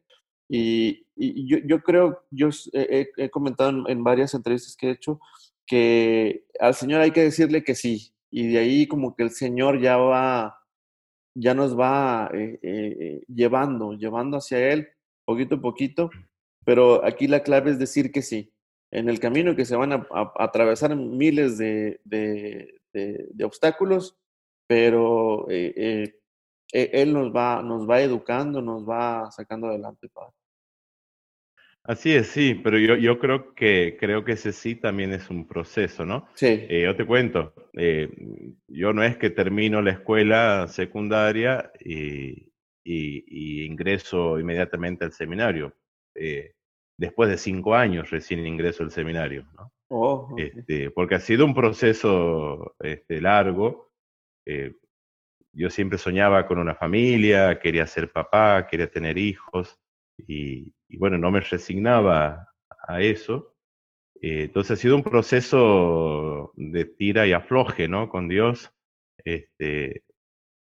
y, 0.50 1.06
yo, 1.16 1.58
yo, 1.66 1.82
creo, 1.82 2.24
yo 2.32 2.50
he, 2.74 3.30
comentado 3.30 3.88
en, 3.88 4.04
varias 4.04 4.34
entrevistas 4.34 4.76
que 4.78 4.88
he 4.88 4.92
hecho, 4.92 5.20
que 5.66 6.46
al 6.60 6.74
Señor 6.74 7.02
hay 7.02 7.12
que 7.12 7.24
decirle 7.24 7.64
que 7.64 7.76
sí. 7.76 8.14
Y 8.32 8.48
de 8.48 8.60
ahí 8.60 8.88
como 8.88 9.16
que 9.16 9.24
el 9.24 9.32
Señor 9.32 9.82
ya 9.82 9.98
va, 9.98 10.60
ya 11.36 11.54
nos 11.54 11.78
va 11.78 12.30
eh, 12.34 12.60
eh, 12.62 13.22
llevando, 13.28 13.94
llevando 13.94 14.38
hacia 14.38 14.72
Él, 14.72 14.88
poquito 15.26 15.56
a 15.56 15.62
poquito. 15.62 16.10
Pero 16.68 17.06
aquí 17.06 17.30
la 17.30 17.44
clave 17.44 17.72
es 17.72 17.80
decir 17.80 18.12
que 18.12 18.22
sí. 18.22 18.54
En 18.92 19.08
el 19.08 19.22
camino 19.22 19.56
que 19.56 19.64
se 19.64 19.78
van 19.78 19.94
a, 19.94 20.06
atravesar 20.36 20.98
miles 20.98 21.58
de, 21.58 22.02
de, 22.04 22.82
de, 22.92 23.46
obstáculos, 23.46 24.18
pero 24.68 25.50
eh, 25.50 26.14
e, 26.74 26.90
él 26.92 27.14
nos 27.14 27.34
va, 27.34 27.64
nos 27.64 27.90
va 27.90 28.02
educando, 28.02 28.62
nos 28.62 28.88
va 28.88 29.32
sacando 29.32 29.68
adelante, 29.68 30.10
Padre. 30.10 30.34
Así 31.86 32.14
es, 32.14 32.28
sí, 32.28 32.54
pero 32.62 32.78
yo, 32.78 32.98
yo 32.98 33.18
creo 33.18 33.56
que 33.56 33.96
creo 33.98 34.26
que 34.26 34.34
ese 34.34 34.52
sí 34.52 34.76
también 34.76 35.14
es 35.14 35.30
un 35.30 35.48
proceso, 35.48 36.06
¿no? 36.06 36.28
Sí. 36.34 36.48
Eh, 36.48 36.82
yo 36.84 36.98
te 36.98 37.06
cuento, 37.06 37.54
eh, 37.78 38.10
yo 38.68 38.92
no 38.92 39.04
es 39.04 39.16
que 39.16 39.30
termino 39.30 39.82
la 39.82 39.92
escuela 39.92 40.68
secundaria 40.68 41.72
y, 41.80 42.52
y, 42.84 43.64
ingreso 43.64 44.38
inmediatamente 44.38 45.06
al 45.06 45.14
seminario. 45.14 45.74
Eh, 46.18 46.54
después 46.98 47.30
de 47.30 47.38
cinco 47.38 47.76
años 47.76 48.10
recién 48.10 48.46
ingreso 48.46 48.84
al 48.84 48.92
seminario, 48.92 49.46
¿no? 49.56 49.72
Oh, 49.90 50.36
este, 50.38 50.92
porque 50.92 51.16
ha 51.16 51.20
sido 51.20 51.46
un 51.46 51.54
proceso 51.54 52.76
este, 52.80 53.22
largo. 53.22 53.92
yo 55.54 55.70
siempre 55.70 55.98
soñaba 55.98 56.46
con 56.46 56.60
una 56.60 56.76
familia, 56.76 57.60
quería 57.60 57.88
ser 57.88 58.12
papá, 58.12 58.68
quería 58.68 58.90
tener 58.90 59.18
hijos 59.18 59.80
y, 60.18 60.74
bueno, 60.98 61.18
no 61.18 61.32
me 61.32 61.40
resignaba 61.42 62.48
a 62.88 63.02
eso. 63.02 63.56
Eh, 64.22 64.44
entonces 64.44 64.80
ha 64.80 64.82
sido 64.82 64.96
un 64.96 65.04
proceso 65.04 66.52
de 66.56 66.86
tira 66.86 67.28
y 67.28 67.34
afloje, 67.34 67.88
¿no? 67.88 68.10
Con 68.10 68.28
Dios, 68.28 68.74
este, 69.24 70.04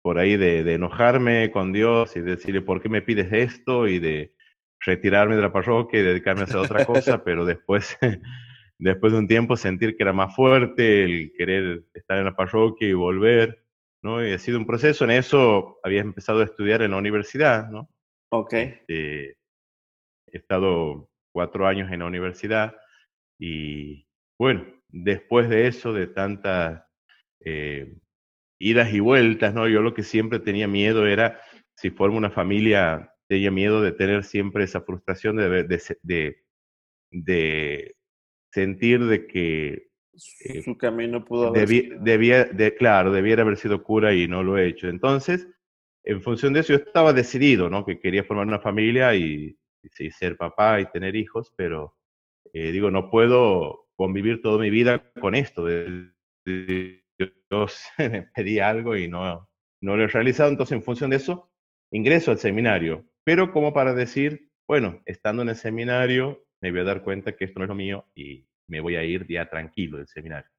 por 0.01 0.17
ahí 0.17 0.37
de, 0.37 0.63
de, 0.63 0.75
enojarme 0.75 1.51
con 1.51 1.73
Dios 1.73 2.15
y 2.15 2.21
decirle, 2.21 2.61
¿por 2.61 2.81
qué 2.81 2.89
me 2.89 3.01
pides 3.01 3.31
esto? 3.33 3.87
Y 3.87 3.99
de 3.99 4.33
retirarme 4.81 5.35
de 5.35 5.41
la 5.41 5.53
parroquia 5.53 5.99
y 5.99 6.03
dedicarme 6.03 6.41
a 6.41 6.43
hacer 6.45 6.57
otra 6.57 6.85
cosa, 6.85 7.23
pero 7.23 7.45
después, 7.45 7.97
después 8.79 9.13
de 9.13 9.19
un 9.19 9.27
tiempo 9.27 9.55
sentir 9.55 9.95
que 9.95 10.03
era 10.03 10.13
más 10.13 10.35
fuerte 10.35 11.03
el 11.03 11.33
querer 11.37 11.83
estar 11.93 12.17
en 12.17 12.25
la 12.25 12.35
parroquia 12.35 12.87
y 12.87 12.93
volver, 12.93 13.63
¿no? 14.03 14.25
Y 14.25 14.31
ha 14.31 14.39
sido 14.39 14.57
un 14.57 14.65
proceso, 14.65 15.03
en 15.03 15.11
eso 15.11 15.79
había 15.83 16.01
empezado 16.01 16.41
a 16.41 16.45
estudiar 16.45 16.81
en 16.81 16.91
la 16.91 16.97
universidad, 16.97 17.69
¿no? 17.69 17.89
Ok. 18.31 18.53
Este, 18.53 19.37
he 20.27 20.37
estado 20.37 21.09
cuatro 21.33 21.67
años 21.67 21.91
en 21.91 21.99
la 21.99 22.05
universidad 22.05 22.75
y 23.39 24.07
bueno, 24.37 24.65
después 24.89 25.49
de 25.49 25.67
eso, 25.67 25.93
de 25.93 26.07
tantas 26.07 26.83
eh, 27.41 27.95
idas 28.59 28.93
y 28.93 28.99
vueltas, 28.99 29.53
¿no? 29.53 29.67
Yo 29.67 29.81
lo 29.81 29.93
que 29.93 30.03
siempre 30.03 30.39
tenía 30.39 30.67
miedo 30.67 31.07
era, 31.07 31.39
si 31.75 31.89
formo 31.89 32.17
una 32.17 32.31
familia, 32.31 33.10
tenía 33.31 33.49
miedo 33.49 33.81
de 33.81 33.93
tener 33.93 34.25
siempre 34.25 34.65
esa 34.65 34.81
frustración 34.81 35.37
de, 35.37 35.63
de, 35.63 36.43
de, 37.11 37.95
sentir 38.51 39.05
de 39.05 39.25
que 39.25 39.87
eh, 40.43 40.61
su 40.61 40.77
camino 40.77 41.23
pudo 41.23 41.47
haber 41.47 41.65
debía, 41.65 41.95
debía 42.01 42.43
de, 42.43 42.75
claro, 42.75 43.13
debiera 43.13 43.43
haber 43.43 43.55
sido 43.55 43.83
cura 43.83 44.13
y 44.13 44.27
no 44.27 44.43
lo 44.43 44.57
he 44.57 44.67
hecho. 44.67 44.89
Entonces, 44.89 45.47
en 46.03 46.21
función 46.21 46.51
de 46.51 46.59
eso, 46.59 46.73
yo 46.73 46.79
estaba 46.79 47.13
decidido, 47.13 47.69
¿no? 47.69 47.85
Que 47.85 48.01
quería 48.01 48.25
formar 48.25 48.47
una 48.47 48.59
familia 48.59 49.15
y 49.15 49.57
ser 50.19 50.35
papá 50.35 50.81
y 50.81 50.91
tener 50.91 51.15
hijos, 51.15 51.53
pero 51.55 51.95
eh, 52.51 52.73
digo, 52.73 52.91
no 52.91 53.09
puedo 53.09 53.87
convivir 53.95 54.41
toda 54.41 54.59
mi 54.59 54.69
vida 54.69 55.09
con 55.21 55.35
esto. 55.35 55.69
Yo 55.69 57.65
me 57.97 58.23
pedí 58.35 58.59
algo 58.59 58.97
y 58.97 59.07
no, 59.07 59.49
no 59.79 59.95
lo 59.95 60.03
he 60.03 60.07
realizado, 60.07 60.49
entonces 60.49 60.75
en 60.75 60.83
función 60.83 61.11
de 61.11 61.15
eso 61.15 61.47
ingreso 61.93 62.31
al 62.31 62.39
seminario, 62.39 63.05
pero 63.23 63.51
como 63.51 63.73
para 63.73 63.93
decir, 63.93 64.49
bueno, 64.67 65.01
estando 65.05 65.41
en 65.41 65.49
el 65.49 65.55
seminario 65.55 66.43
me 66.61 66.71
voy 66.71 66.81
a 66.81 66.85
dar 66.85 67.03
cuenta 67.03 67.35
que 67.35 67.45
esto 67.45 67.59
no 67.59 67.65
es 67.65 67.69
lo 67.69 67.75
mío 67.75 68.05
y 68.15 68.45
me 68.67 68.79
voy 68.79 68.95
a 68.95 69.03
ir 69.03 69.27
ya 69.27 69.49
tranquilo 69.49 69.97
del 69.97 70.07
seminario. 70.07 70.49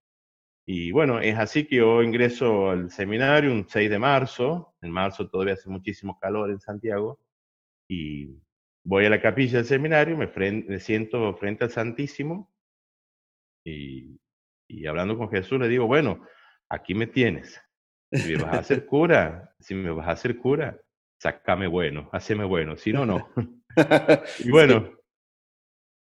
Y 0.66 0.92
bueno, 0.92 1.20
es 1.20 1.36
así 1.38 1.66
que 1.66 1.76
yo 1.76 2.02
ingreso 2.02 2.70
al 2.70 2.90
seminario 2.90 3.50
un 3.50 3.68
6 3.68 3.90
de 3.90 3.98
marzo, 3.98 4.74
en 4.80 4.90
marzo 4.90 5.28
todavía 5.28 5.54
hace 5.54 5.68
muchísimo 5.68 6.18
calor 6.20 6.50
en 6.50 6.60
Santiago, 6.60 7.18
y 7.88 8.28
voy 8.84 9.06
a 9.06 9.10
la 9.10 9.20
capilla 9.20 9.58
del 9.58 9.66
seminario, 9.66 10.16
me, 10.16 10.28
me 10.28 10.80
siento 10.80 11.34
frente 11.36 11.64
al 11.64 11.70
Santísimo 11.70 12.52
y, 13.64 14.20
y, 14.68 14.86
hablando 14.86 15.16
con 15.16 15.30
Jesús 15.30 15.58
le 15.58 15.68
digo, 15.68 15.86
bueno, 15.86 16.26
aquí 16.68 16.94
me 16.94 17.06
tienes. 17.06 17.60
Si 18.12 18.36
me 18.36 18.42
vas 18.42 18.54
a 18.54 18.58
hacer 18.60 18.86
cura, 18.86 19.54
si 19.60 19.74
me 19.74 19.90
vas 19.90 20.08
a 20.08 20.12
hacer 20.12 20.36
cura, 20.36 20.80
sácame 21.22 21.68
bueno, 21.68 22.08
haceme 22.10 22.44
bueno, 22.44 22.76
si 22.76 22.92
no, 22.92 23.06
no. 23.06 23.28
y 24.40 24.50
bueno. 24.50 24.90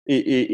Y, 0.05 0.15
y, 0.15 0.47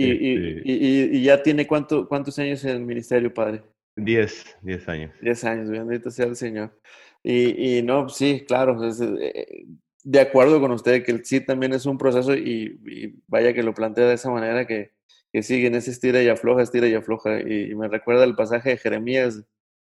y, 0.65 1.19
y, 1.19 1.23
ya 1.23 1.43
tiene 1.43 1.67
cuánto, 1.67 2.09
cuántos 2.09 2.39
años 2.39 2.65
en 2.65 2.71
el 2.71 2.81
ministerio, 2.81 3.33
padre? 3.33 3.63
Diez, 3.95 4.57
diez 4.63 4.89
años. 4.89 5.13
Diez 5.21 5.45
años, 5.45 5.71
bendito 5.71 6.11
sea 6.11 6.27
el 6.27 6.37
Señor. 6.37 6.79
Y, 7.23 7.83
no, 7.83 8.09
sí, 8.09 8.45
claro, 8.47 8.79
eh, 9.21 9.67
de 10.05 10.21
acuerdo 10.21 10.61
con 10.61 10.71
usted 10.71 11.05
que 11.05 11.23
sí 11.25 11.41
también 11.45 11.75
es 11.75 11.85
un 11.85 11.99
proceso 11.99 12.35
y, 12.35 13.21
vaya 13.27 13.53
que 13.53 13.63
lo 13.63 13.75
plantea 13.75 14.07
de 14.07 14.15
esa 14.15 14.31
manera 14.31 14.67
que, 14.67 14.93
que 15.31 15.43
sigue 15.43 15.67
en 15.67 15.75
ese 15.75 15.91
estira 15.91 16.23
y 16.23 16.29
afloja, 16.29 16.63
estira 16.63 16.89
y 16.89 16.95
afloja. 16.95 17.41
Y, 17.41 17.75
me 17.75 17.89
recuerda 17.89 18.25
el 18.25 18.35
pasaje 18.35 18.71
de 18.71 18.77
Jeremías, 18.79 19.45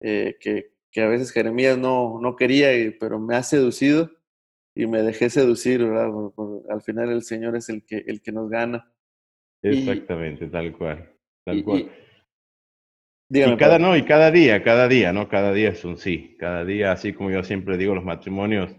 eh, 0.00 0.36
que, 0.40 0.72
que, 0.90 1.00
a 1.02 1.08
veces 1.08 1.30
Jeremías 1.30 1.78
no, 1.78 2.18
no 2.20 2.36
quería, 2.36 2.68
pero 3.00 3.18
me 3.18 3.34
ha 3.36 3.42
seducido 3.42 4.10
y 4.74 4.86
me 4.86 5.02
dejé 5.02 5.28
seducir, 5.30 5.84
¿verdad? 5.84 6.10
al 6.70 6.82
final 6.82 7.10
el 7.10 7.22
Señor 7.22 7.56
es 7.56 7.68
el 7.68 7.84
que, 7.84 8.04
el 8.06 8.22
que 8.22 8.32
nos 8.32 8.48
gana. 8.48 8.90
Exactamente, 9.62 10.46
tal 10.48 10.76
cual. 10.76 11.10
Tal 11.44 11.62
cual. 11.62 11.90
y 13.28 13.56
cada, 13.56 13.78
no, 13.78 13.96
y 13.96 14.04
cada 14.04 14.30
día, 14.30 14.62
cada 14.62 14.88
día, 14.88 15.12
¿no? 15.12 15.28
Cada 15.28 15.52
día 15.52 15.70
es 15.70 15.84
un 15.84 15.98
sí. 15.98 16.36
Cada 16.38 16.64
día, 16.64 16.92
así 16.92 17.12
como 17.12 17.30
yo 17.30 17.44
siempre 17.44 17.76
digo, 17.76 17.94
los 17.94 18.04
matrimonios, 18.04 18.74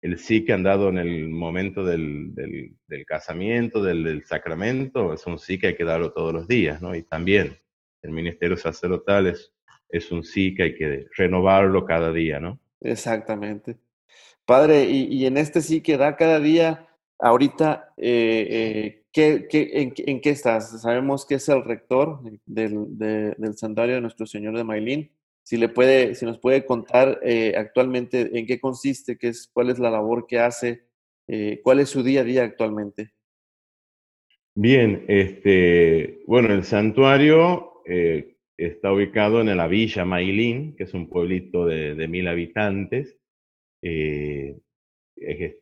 el 0.00 0.18
sí 0.18 0.44
que 0.44 0.52
han 0.52 0.62
dado 0.62 0.88
en 0.88 0.98
el 0.98 1.28
momento 1.28 1.84
del, 1.84 2.34
del, 2.34 2.76
del 2.86 3.04
casamiento, 3.04 3.82
del, 3.82 4.04
del, 4.04 4.24
sacramento, 4.24 5.12
es 5.12 5.26
un 5.26 5.38
sí 5.38 5.58
que 5.58 5.68
hay 5.68 5.76
que 5.76 5.84
darlo 5.84 6.12
todos 6.12 6.32
los 6.32 6.46
días, 6.46 6.80
¿no? 6.80 6.94
Y 6.94 7.02
también 7.02 7.58
el 8.02 8.12
ministerio 8.12 8.56
sacerdotal 8.56 9.26
es, 9.26 9.52
es 9.88 10.12
un 10.12 10.22
sí 10.22 10.54
que 10.54 10.62
hay 10.62 10.74
que 10.76 11.06
renovarlo 11.16 11.84
cada 11.84 12.12
día, 12.12 12.38
¿no? 12.38 12.60
Exactamente. 12.80 13.76
Padre, 14.48 14.88
y, 14.88 15.14
y 15.14 15.26
en 15.26 15.36
este 15.36 15.60
sí 15.60 15.82
que 15.82 15.98
da 15.98 16.16
cada 16.16 16.40
día, 16.40 16.88
ahorita, 17.18 17.92
eh, 17.98 18.46
eh, 18.50 19.02
¿qué, 19.12 19.46
qué, 19.46 19.92
en, 20.06 20.20
qué 20.22 20.30
estás? 20.30 20.80
Sabemos 20.80 21.26
que 21.26 21.34
es 21.34 21.46
el 21.50 21.62
rector 21.62 22.22
del, 22.46 22.96
de, 22.96 23.34
del 23.36 23.58
santuario 23.58 23.96
de 23.96 24.00
Nuestro 24.00 24.24
Señor 24.24 24.56
de 24.56 24.64
Mailín 24.64 25.10
si 25.48 25.58
le 25.58 25.68
puede, 25.68 26.14
si 26.14 26.24
nos 26.24 26.38
puede 26.38 26.64
contar 26.64 27.20
eh, 27.22 27.54
actualmente 27.56 28.38
en 28.38 28.46
qué 28.46 28.58
consiste, 28.58 29.18
qué 29.18 29.28
es, 29.28 29.50
cuál 29.52 29.68
es 29.68 29.78
la 29.78 29.90
labor 29.90 30.26
que 30.26 30.38
hace, 30.38 30.84
eh, 31.26 31.60
cuál 31.62 31.80
es 31.80 31.90
su 31.90 32.02
día 32.02 32.22
a 32.22 32.24
día 32.24 32.44
actualmente. 32.44 33.12
Bien, 34.54 35.04
este, 35.08 36.22
bueno, 36.26 36.54
el 36.54 36.64
santuario 36.64 37.82
eh, 37.86 38.36
está 38.56 38.92
ubicado 38.92 39.42
en 39.42 39.54
la 39.54 39.68
villa 39.68 40.06
Mailín, 40.06 40.74
que 40.74 40.84
es 40.84 40.94
un 40.94 41.10
pueblito 41.10 41.66
de, 41.66 41.94
de 41.94 42.08
mil 42.08 42.28
habitantes. 42.28 43.17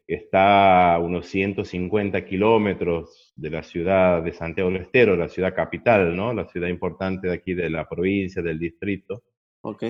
Está 0.07 0.95
a 0.95 0.99
unos 0.99 1.27
150 1.27 2.25
kilómetros 2.25 3.33
de 3.37 3.51
la 3.51 3.63
ciudad 3.63 4.23
de 4.23 4.33
Santiago 4.33 4.71
del 4.71 4.83
Estero, 4.83 5.17
la 5.17 5.29
ciudad 5.29 5.55
capital, 5.55 6.17
¿no? 6.17 6.33
La 6.33 6.47
ciudad 6.47 6.69
importante 6.69 7.29
de 7.29 7.35
aquí 7.35 7.55
de 7.55 7.71
la 7.71 7.89
provincia, 7.89 8.43
del 8.43 8.59
distrito. 8.59 9.23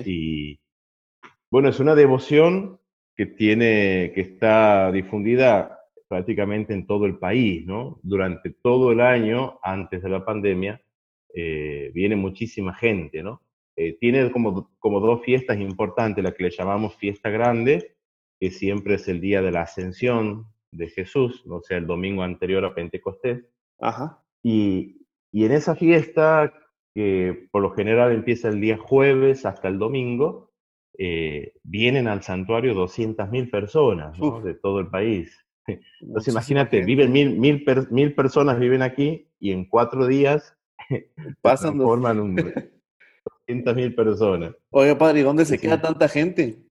Y 0.05 0.59
bueno, 1.49 1.69
es 1.69 1.79
una 1.79 1.95
devoción 1.95 2.79
que 3.15 3.25
tiene, 3.25 4.11
que 4.13 4.21
está 4.21 4.91
difundida 4.91 5.79
prácticamente 6.07 6.73
en 6.73 6.87
todo 6.87 7.05
el 7.05 7.17
país, 7.17 7.65
¿no? 7.65 7.99
Durante 8.03 8.51
todo 8.51 8.91
el 8.91 9.01
año, 9.01 9.59
antes 9.61 10.01
de 10.01 10.09
la 10.09 10.23
pandemia, 10.23 10.81
eh, 11.33 11.91
viene 11.93 12.15
muchísima 12.15 12.73
gente, 12.73 13.21
¿no? 13.21 13.41
Eh, 13.75 13.97
tiene 13.99 14.31
como, 14.31 14.71
como 14.79 14.99
dos 14.99 15.23
fiestas 15.23 15.59
importantes, 15.59 16.23
la 16.23 16.31
que 16.31 16.43
le 16.43 16.49
llamamos 16.49 16.95
fiesta 16.95 17.29
grande, 17.29 17.96
que 18.39 18.51
siempre 18.51 18.95
es 18.95 19.07
el 19.07 19.21
día 19.21 19.41
de 19.41 19.51
la 19.51 19.61
ascensión 19.61 20.47
de 20.71 20.89
Jesús, 20.89 21.43
o 21.47 21.61
sea, 21.61 21.77
el 21.77 21.87
domingo 21.87 22.23
anterior 22.23 22.65
a 22.65 22.75
Pentecostés. 22.75 23.45
Ajá. 23.79 24.23
Y, 24.43 25.05
y 25.31 25.45
en 25.45 25.51
esa 25.51 25.75
fiesta 25.75 26.53
que 26.93 27.47
por 27.51 27.61
lo 27.61 27.71
general 27.71 28.11
empieza 28.11 28.49
el 28.49 28.59
día 28.59 28.77
jueves 28.77 29.45
hasta 29.45 29.67
el 29.67 29.77
domingo, 29.77 30.51
eh, 30.97 31.53
vienen 31.61 32.07
al 32.07 32.23
santuario 32.23 32.73
200.000 32.73 33.51
personas 33.51 34.17
¿no? 34.17 34.41
de 34.41 34.55
todo 34.55 34.79
el 34.79 34.87
país. 34.87 35.45
Entonces 36.01 36.33
imagínate, 36.33 36.83
viven 36.83 37.11
mil, 37.11 37.37
mil, 37.37 37.63
mil, 37.91 38.15
personas 38.15 38.59
viven 38.59 38.81
aquí 38.81 39.29
y 39.39 39.51
en 39.51 39.65
cuatro 39.65 40.07
días 40.07 40.57
pasan 41.41 41.77
forman 41.77 42.19
un 42.19 42.35
200.000 43.47 43.95
personas. 43.95 44.55
Oye, 44.71 44.95
padre, 44.95 45.19
¿y 45.19 45.23
dónde 45.23 45.45
se 45.45 45.59
queda 45.59 45.79
tanta 45.79 46.07
gente? 46.07 46.66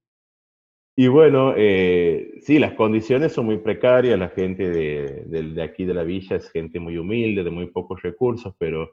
Y 0.99 1.09
bueno, 1.09 1.53
eh, 1.55 2.39
sí, 2.41 2.59
las 2.59 2.73
condiciones 2.73 3.33
son 3.35 3.45
muy 3.45 3.59
precarias, 3.59 4.19
la 4.19 4.31
gente 4.31 4.71
de, 4.71 5.63
aquí 5.63 5.85
de 5.85 5.93
la 5.93 6.05
villa 6.05 6.37
es 6.37 6.51
gente 6.51 6.81
muy 6.81 6.97
humilde, 6.97 7.45
de 7.45 7.51
muy 7.51 7.67
pocos 7.67 8.01
recursos, 8.01 8.55
pero 8.59 8.93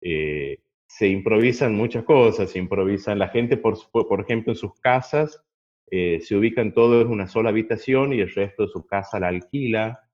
eh, 0.00 0.60
se 0.86 1.08
improvisan 1.08 1.74
muchas 1.74 2.04
cosas, 2.04 2.50
se 2.50 2.58
improvisan 2.58 3.18
la 3.18 3.28
gente, 3.28 3.58
por, 3.58 3.76
ejemplo, 4.20 4.52
en 4.52 4.56
sus 4.56 4.80
casas, 4.80 5.44
eh, 5.90 6.20
se 6.22 6.36
ubican 6.36 6.72
todos 6.72 7.04
en 7.04 7.10
una 7.12 7.28
sola 7.28 7.50
habitación 7.50 8.14
y 8.14 8.20
el 8.20 8.32
resto 8.32 8.62
de 8.62 8.70
su 8.70 8.86
casa 8.86 9.20
la 9.20 9.28
alquila 9.28 10.08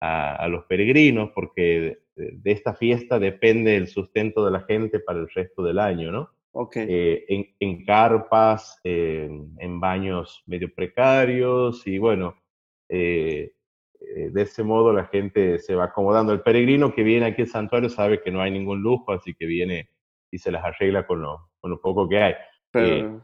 a, 0.00 0.36
a 0.36 0.48
los 0.48 0.64
peregrinos, 0.66 1.30
porque 1.34 1.98
de, 2.14 2.30
de, 2.36 2.52
esta 2.52 2.72
fiesta 2.74 3.18
depende 3.18 3.76
el 3.76 3.88
sustento 3.88 4.44
de 4.44 4.52
la 4.52 4.60
gente 4.60 5.00
para 5.00 5.18
el 5.18 5.28
resto 5.28 5.64
del 5.64 5.80
año, 5.80 6.12
¿no? 6.12 6.30
Okay. 6.56 6.86
Eh, 6.88 7.24
en, 7.28 7.46
en, 7.58 7.84
carpas, 7.84 8.78
eh, 8.84 9.28
en 9.58 9.80
baños 9.80 10.44
medio 10.46 10.72
precarios 10.72 11.84
y 11.84 11.98
bueno, 11.98 12.36
eh, 12.88 13.54
eh, 14.00 14.30
de 14.30 14.42
ese 14.42 14.62
modo 14.62 14.92
la 14.92 15.06
gente 15.06 15.58
se 15.58 15.74
va 15.74 15.84
acomodando. 15.84 16.32
El 16.32 16.42
peregrino 16.42 16.94
que 16.94 17.02
viene 17.02 17.26
aquí 17.26 17.42
al 17.42 17.48
santuario 17.48 17.88
sabe 17.88 18.22
que 18.22 18.30
no 18.30 18.40
hay 18.40 18.52
ningún 18.52 18.82
lujo, 18.82 19.12
así 19.12 19.34
que 19.34 19.46
viene 19.46 19.90
y 20.30 20.38
se 20.38 20.52
las 20.52 20.64
arregla 20.64 21.06
con 21.06 21.22
lo, 21.22 21.50
con 21.60 21.70
lo 21.70 21.80
poco 21.80 22.08
que 22.08 22.22
hay. 22.22 22.34
Pero... 22.70 22.86
Eh, 22.86 23.20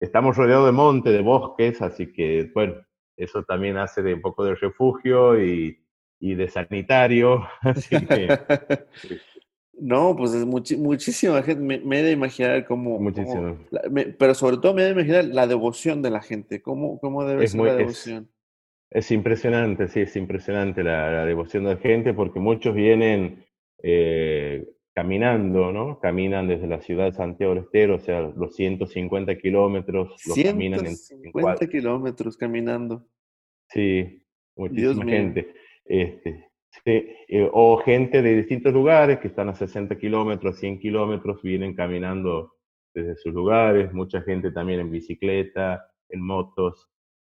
estamos 0.00 0.36
rodeados 0.36 0.66
de 0.66 0.72
monte, 0.72 1.10
de 1.10 1.22
bosques, 1.22 1.82
así 1.82 2.12
que, 2.12 2.50
bueno, 2.54 2.74
eso 3.16 3.42
también 3.42 3.78
hace 3.78 4.02
de 4.02 4.14
un 4.14 4.20
poco 4.20 4.44
de 4.44 4.54
refugio 4.54 5.42
y, 5.42 5.84
y 6.20 6.34
de 6.34 6.48
sanitario. 6.48 7.46
Así 7.62 8.06
que, 8.06 8.28
No, 9.80 10.16
pues 10.16 10.34
es 10.34 10.44
muchísima 10.44 11.42
gente. 11.42 11.62
Me, 11.62 11.78
me, 11.78 12.00
he 12.00 12.02
de 12.02 12.12
imaginar 12.12 12.64
cómo. 12.66 12.98
Muchísimo. 12.98 13.34
Cómo, 13.34 13.58
la, 13.70 13.82
me, 13.90 14.06
pero 14.06 14.34
sobre 14.34 14.56
todo 14.56 14.74
me 14.74 14.82
he 14.82 14.86
de 14.86 14.92
imaginar 14.92 15.24
la 15.24 15.46
devoción 15.46 16.02
de 16.02 16.10
la 16.10 16.20
gente. 16.20 16.60
¿Cómo, 16.62 16.98
cómo 16.98 17.24
debe 17.24 17.44
es 17.44 17.52
ser 17.52 17.60
muy, 17.60 17.68
la 17.70 17.76
devoción? 17.76 18.30
Es, 18.90 19.06
es, 19.06 19.10
impresionante, 19.12 19.88
sí, 19.88 20.00
es 20.00 20.16
impresionante 20.16 20.82
la, 20.82 21.10
la, 21.10 21.24
devoción 21.24 21.64
de 21.64 21.74
la 21.74 21.80
gente 21.80 22.14
porque 22.14 22.40
muchos 22.40 22.74
vienen 22.74 23.44
eh, 23.82 24.66
caminando, 24.94 25.72
¿no? 25.72 26.00
Caminan 26.00 26.48
desde 26.48 26.66
la 26.66 26.80
ciudad 26.80 27.04
de 27.04 27.12
Santiago 27.12 27.54
del 27.54 27.64
Estero, 27.64 27.94
o 27.94 28.00
sea, 28.00 28.20
los 28.20 28.56
150 28.56 29.38
kilómetros 29.38 30.08
los 30.26 30.34
150 30.34 30.52
caminan 30.52 30.86
en 30.86 30.96
50 30.96 31.66
kilómetros 31.68 32.36
caminando. 32.36 33.06
Sí, 33.68 34.24
muchísima 34.56 35.04
gente. 35.04 35.54
Este, 35.84 36.32
sí, 36.32 36.47
eh, 36.84 37.48
o 37.52 37.78
gente 37.78 38.22
de 38.22 38.36
distintos 38.36 38.72
lugares 38.72 39.18
que 39.18 39.28
están 39.28 39.48
a 39.48 39.54
60 39.54 39.98
kilómetros, 39.98 40.58
100 40.58 40.80
kilómetros, 40.80 41.42
vienen 41.42 41.74
caminando 41.74 42.54
desde 42.94 43.16
sus 43.16 43.32
lugares, 43.32 43.92
mucha 43.92 44.22
gente 44.22 44.50
también 44.50 44.80
en 44.80 44.90
bicicleta, 44.90 45.84
en 46.08 46.22
motos, 46.22 46.88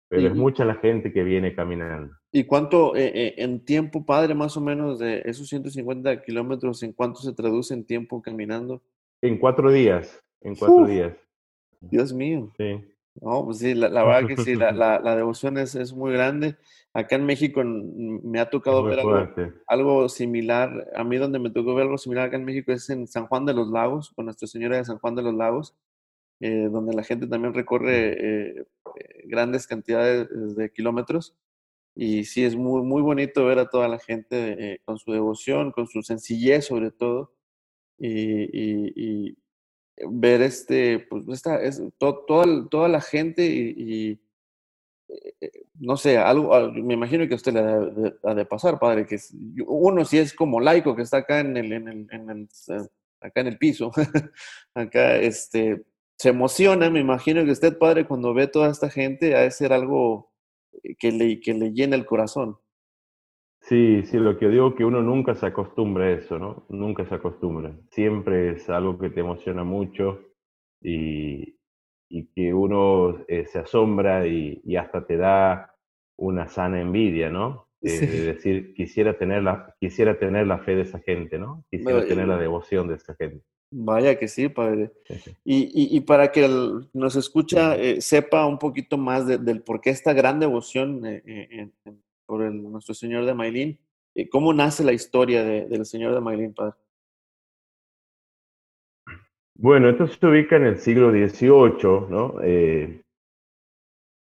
pero 0.09 0.27
es 0.27 0.35
mucha 0.35 0.63
la 0.63 0.75
gente 0.75 1.11
que 1.11 1.23
viene 1.23 1.53
caminando. 1.53 2.13
¿Y 2.31 2.45
cuánto 2.45 2.95
eh, 2.95 3.11
eh, 3.13 3.35
en 3.37 3.65
tiempo, 3.65 4.05
padre, 4.05 4.33
más 4.35 4.55
o 4.55 4.61
menos 4.61 4.99
de 4.99 5.21
esos 5.25 5.47
150 5.49 6.21
kilómetros, 6.23 6.83
en 6.83 6.93
cuánto 6.93 7.19
se 7.19 7.33
traduce 7.33 7.73
en 7.73 7.85
tiempo 7.85 8.21
caminando? 8.21 8.81
En 9.21 9.37
cuatro 9.37 9.71
días, 9.71 10.23
en 10.41 10.55
cuatro 10.55 10.83
Uf, 10.83 10.89
días. 10.89 11.17
Dios 11.81 12.13
mío. 12.13 12.51
Sí. 12.57 12.79
No, 13.21 13.45
pues 13.45 13.59
sí, 13.59 13.73
la, 13.73 13.89
la 13.89 14.03
verdad 14.03 14.27
que 14.27 14.37
sí, 14.37 14.55
la, 14.55 14.71
la, 14.73 14.99
la, 14.99 15.15
devoción 15.15 15.57
es, 15.57 15.75
es 15.75 15.93
muy 15.93 16.13
grande. 16.13 16.55
Acá 16.93 17.15
en 17.15 17.25
México 17.25 17.61
me 17.63 18.39
ha 18.39 18.49
tocado 18.49 18.83
ver 18.83 18.99
algo, 18.99 19.29
algo, 19.67 20.09
similar. 20.09 20.87
A 20.95 21.03
mí 21.03 21.17
donde 21.17 21.39
me 21.39 21.49
tocó 21.49 21.75
ver 21.75 21.83
algo 21.83 21.97
similar 21.97 22.27
acá 22.27 22.37
en 22.37 22.45
México 22.45 22.71
es 22.71 22.89
en 22.89 23.07
San 23.07 23.27
Juan 23.27 23.45
de 23.45 23.53
los 23.53 23.69
Lagos, 23.69 24.11
con 24.15 24.25
Nuestra 24.25 24.47
Señora 24.47 24.77
de 24.77 24.85
San 24.85 24.99
Juan 24.99 25.15
de 25.15 25.23
los 25.23 25.33
Lagos, 25.33 25.75
eh, 26.39 26.69
donde 26.71 26.93
la 26.93 27.03
gente 27.03 27.27
también 27.27 27.53
recorre 27.53 28.13
eh, 28.13 28.65
eh, 28.95 29.23
grandes 29.25 29.67
cantidades 29.67 30.27
de 30.55 30.71
kilómetros. 30.71 31.35
Y 31.95 32.25
sí, 32.25 32.43
es 32.43 32.55
muy, 32.55 32.83
muy 32.83 33.01
bonito 33.01 33.45
ver 33.45 33.57
a 33.57 33.69
toda 33.69 33.87
la 33.87 33.97
gente 33.97 34.73
eh, 34.73 34.81
con 34.85 34.99
su 34.99 35.11
devoción, 35.11 35.71
con 35.71 35.87
su 35.87 36.03
sencillez 36.03 36.65
sobre 36.65 36.91
todo, 36.91 37.33
y, 37.97 38.43
y, 38.43 38.93
y 38.95 39.37
ver 40.09 40.41
este, 40.41 40.99
pues 40.99 41.27
esta, 41.29 41.61
es, 41.61 41.81
to, 41.97 42.25
toda, 42.27 42.67
toda 42.69 42.87
la 42.87 43.01
gente 43.01 43.45
y, 43.45 43.75
y 43.77 44.21
eh, 45.09 45.51
no 45.79 45.97
sé, 45.97 46.17
algo, 46.17 46.71
me 46.71 46.93
imagino 46.93 47.27
que 47.27 47.33
a 47.33 47.37
usted 47.37 47.53
le 47.53 47.59
ha 48.23 48.35
de, 48.35 48.45
pasar, 48.45 48.79
padre, 48.79 49.05
que 49.05 49.17
uno 49.65 50.05
si 50.05 50.17
es 50.17 50.33
como 50.33 50.59
laico 50.59 50.95
que 50.95 51.03
está 51.03 51.17
acá 51.17 51.39
en 51.39 51.55
el, 51.57 51.71
en 51.71 51.87
el, 51.87 52.07
en 52.11 52.29
el 52.29 52.49
acá 53.19 53.41
en 53.41 53.47
el 53.47 53.57
piso, 53.57 53.91
acá 54.75 55.17
este, 55.17 55.85
se 56.17 56.29
emociona, 56.29 56.89
me 56.89 56.99
imagino 56.99 57.43
que 57.45 57.51
usted, 57.51 57.77
padre, 57.77 58.07
cuando 58.07 58.33
ve 58.33 58.47
toda 58.47 58.69
esta 58.69 58.89
gente, 58.89 59.35
ha 59.35 59.41
de 59.41 59.51
ser 59.51 59.73
algo 59.73 60.31
que 60.99 61.11
le, 61.11 61.39
que 61.39 61.53
le 61.53 61.71
llena 61.71 61.95
el 61.95 62.05
corazón. 62.05 62.57
Sí, 63.67 64.03
sí, 64.05 64.17
lo 64.17 64.37
que 64.37 64.47
digo 64.47 64.75
que 64.75 64.85
uno 64.85 65.01
nunca 65.01 65.35
se 65.35 65.45
acostumbra 65.45 66.05
a 66.05 66.11
eso, 66.11 66.39
¿no? 66.39 66.65
Nunca 66.69 67.05
se 67.05 67.15
acostumbra. 67.15 67.75
Siempre 67.89 68.51
es 68.51 68.69
algo 68.69 68.97
que 68.97 69.09
te 69.09 69.19
emociona 69.19 69.65
mucho 69.65 70.21
y, 70.81 71.57
y 72.09 72.27
que 72.27 72.53
uno 72.53 73.25
eh, 73.27 73.45
se 73.45 73.59
asombra 73.59 74.25
y, 74.25 74.61
y, 74.63 74.77
hasta 74.77 75.05
te 75.05 75.17
da 75.17 75.75
una 76.17 76.47
sana 76.47 76.79
envidia, 76.79 77.29
¿no? 77.29 77.67
Es 77.81 77.99
decir, 78.25 78.73
quisiera 78.73 79.17
tener, 79.17 79.43
la, 79.43 79.75
quisiera 79.81 80.17
tener 80.17 80.47
la 80.47 80.59
fe 80.59 80.75
de 80.75 80.83
esa 80.83 80.99
gente, 80.99 81.37
¿no? 81.37 81.65
Quisiera 81.69 82.05
tener 82.05 82.27
la 82.27 82.37
devoción 82.37 82.87
de 82.87 82.95
esa 82.95 83.15
gente. 83.15 83.43
Vaya 83.69 84.17
que 84.17 84.29
sí, 84.29 84.47
padre. 84.47 84.93
Y, 85.43 85.95
y, 85.95 85.99
para 86.01 86.31
que 86.31 86.47
nos 86.93 87.17
escucha 87.17 87.75
eh, 87.75 87.99
sepa 87.99 88.45
un 88.45 88.59
poquito 88.59 88.97
más 88.97 89.27
del 89.27 89.61
por 89.61 89.81
qué 89.81 89.89
esta 89.89 90.13
gran 90.13 90.39
devoción 90.39 91.05
eh, 91.05 91.69
por 92.27 92.43
el, 92.43 92.61
nuestro 92.61 92.93
Señor 92.93 93.25
de 93.25 93.33
Mailín, 93.33 93.79
¿cómo 94.29 94.53
nace 94.53 94.83
la 94.83 94.93
historia 94.93 95.43
del 95.43 95.85
Señor 95.85 96.13
de 96.13 96.21
Mailín, 96.21 96.53
padre? 96.53 96.75
Bueno, 99.59 99.89
esto 99.89 100.07
se 100.07 100.27
ubica 100.27 100.55
en 100.57 100.65
el 100.65 100.77
siglo 100.77 101.09
XVIII, 101.09 102.09
¿no? 102.09 102.35
Eh, 102.43 103.01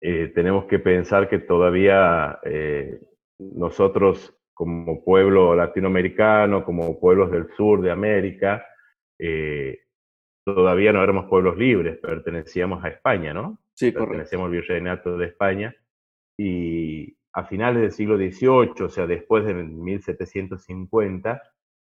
eh, 0.00 0.32
tenemos 0.32 0.66
que 0.66 0.78
pensar 0.78 1.28
que 1.28 1.40
todavía 1.40 2.38
eh, 2.44 3.00
nosotros 3.38 4.32
como 4.54 5.02
pueblo 5.02 5.56
latinoamericano, 5.56 6.64
como 6.64 7.00
pueblos 7.00 7.32
del 7.32 7.48
sur 7.56 7.82
de 7.82 7.90
América, 7.90 8.64
todavía 10.44 10.92
no 10.92 11.02
éramos 11.02 11.26
pueblos 11.26 11.58
libres, 11.58 11.98
pertenecíamos 11.98 12.84
a 12.84 12.88
España, 12.88 13.34
¿no? 13.34 13.58
Sí, 13.74 13.90
pertenecíamos 13.90 14.46
al 14.46 14.52
virreinato 14.52 15.18
de 15.18 15.26
España. 15.26 15.74
Y 16.38 17.16
a 17.36 17.44
finales 17.44 17.82
del 17.82 17.92
siglo 17.92 18.16
XVIII, 18.16 18.86
o 18.86 18.88
sea, 18.88 19.06
después 19.06 19.44
de 19.44 19.52
1750, 19.52 21.42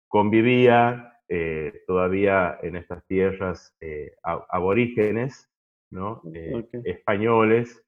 convivía 0.07 1.17
eh, 1.27 1.81
todavía 1.87 2.59
en 2.61 2.75
estas 2.75 3.03
tierras 3.07 3.75
eh, 3.81 4.13
aborígenes, 4.21 5.49
¿no? 5.89 6.21
Eh, 6.35 6.67
españoles 6.83 7.83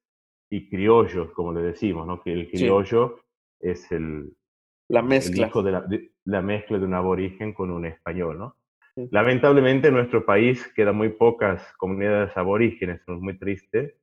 y 0.50 0.68
criollos, 0.68 1.32
como 1.34 1.54
le 1.54 1.62
decimos, 1.62 2.08
¿no? 2.08 2.24
que 2.24 2.34
el 2.34 2.50
criollo 2.50 3.20
es 3.60 3.92
el, 3.92 4.36
la 4.90 5.04
mezcla. 5.04 5.48
hijo 5.48 5.62
de 5.62 5.72
la, 5.74 5.88
la, 6.26 6.42
mezcla 6.42 6.80
de 6.80 6.86
un 6.86 6.96
aborigen 6.96 7.54
con 7.54 7.70
un 7.70 7.86
español. 7.86 8.40
¿no? 8.40 8.56
Lamentablemente 9.12 9.90
en 9.90 9.94
nuestro 9.94 10.26
país 10.26 10.68
quedan 10.76 10.96
muy 10.96 11.10
pocas 11.10 11.72
comunidades 11.78 12.36
aborígenes, 12.36 13.02
es 13.02 13.08
muy 13.08 13.38
triste 13.38 13.98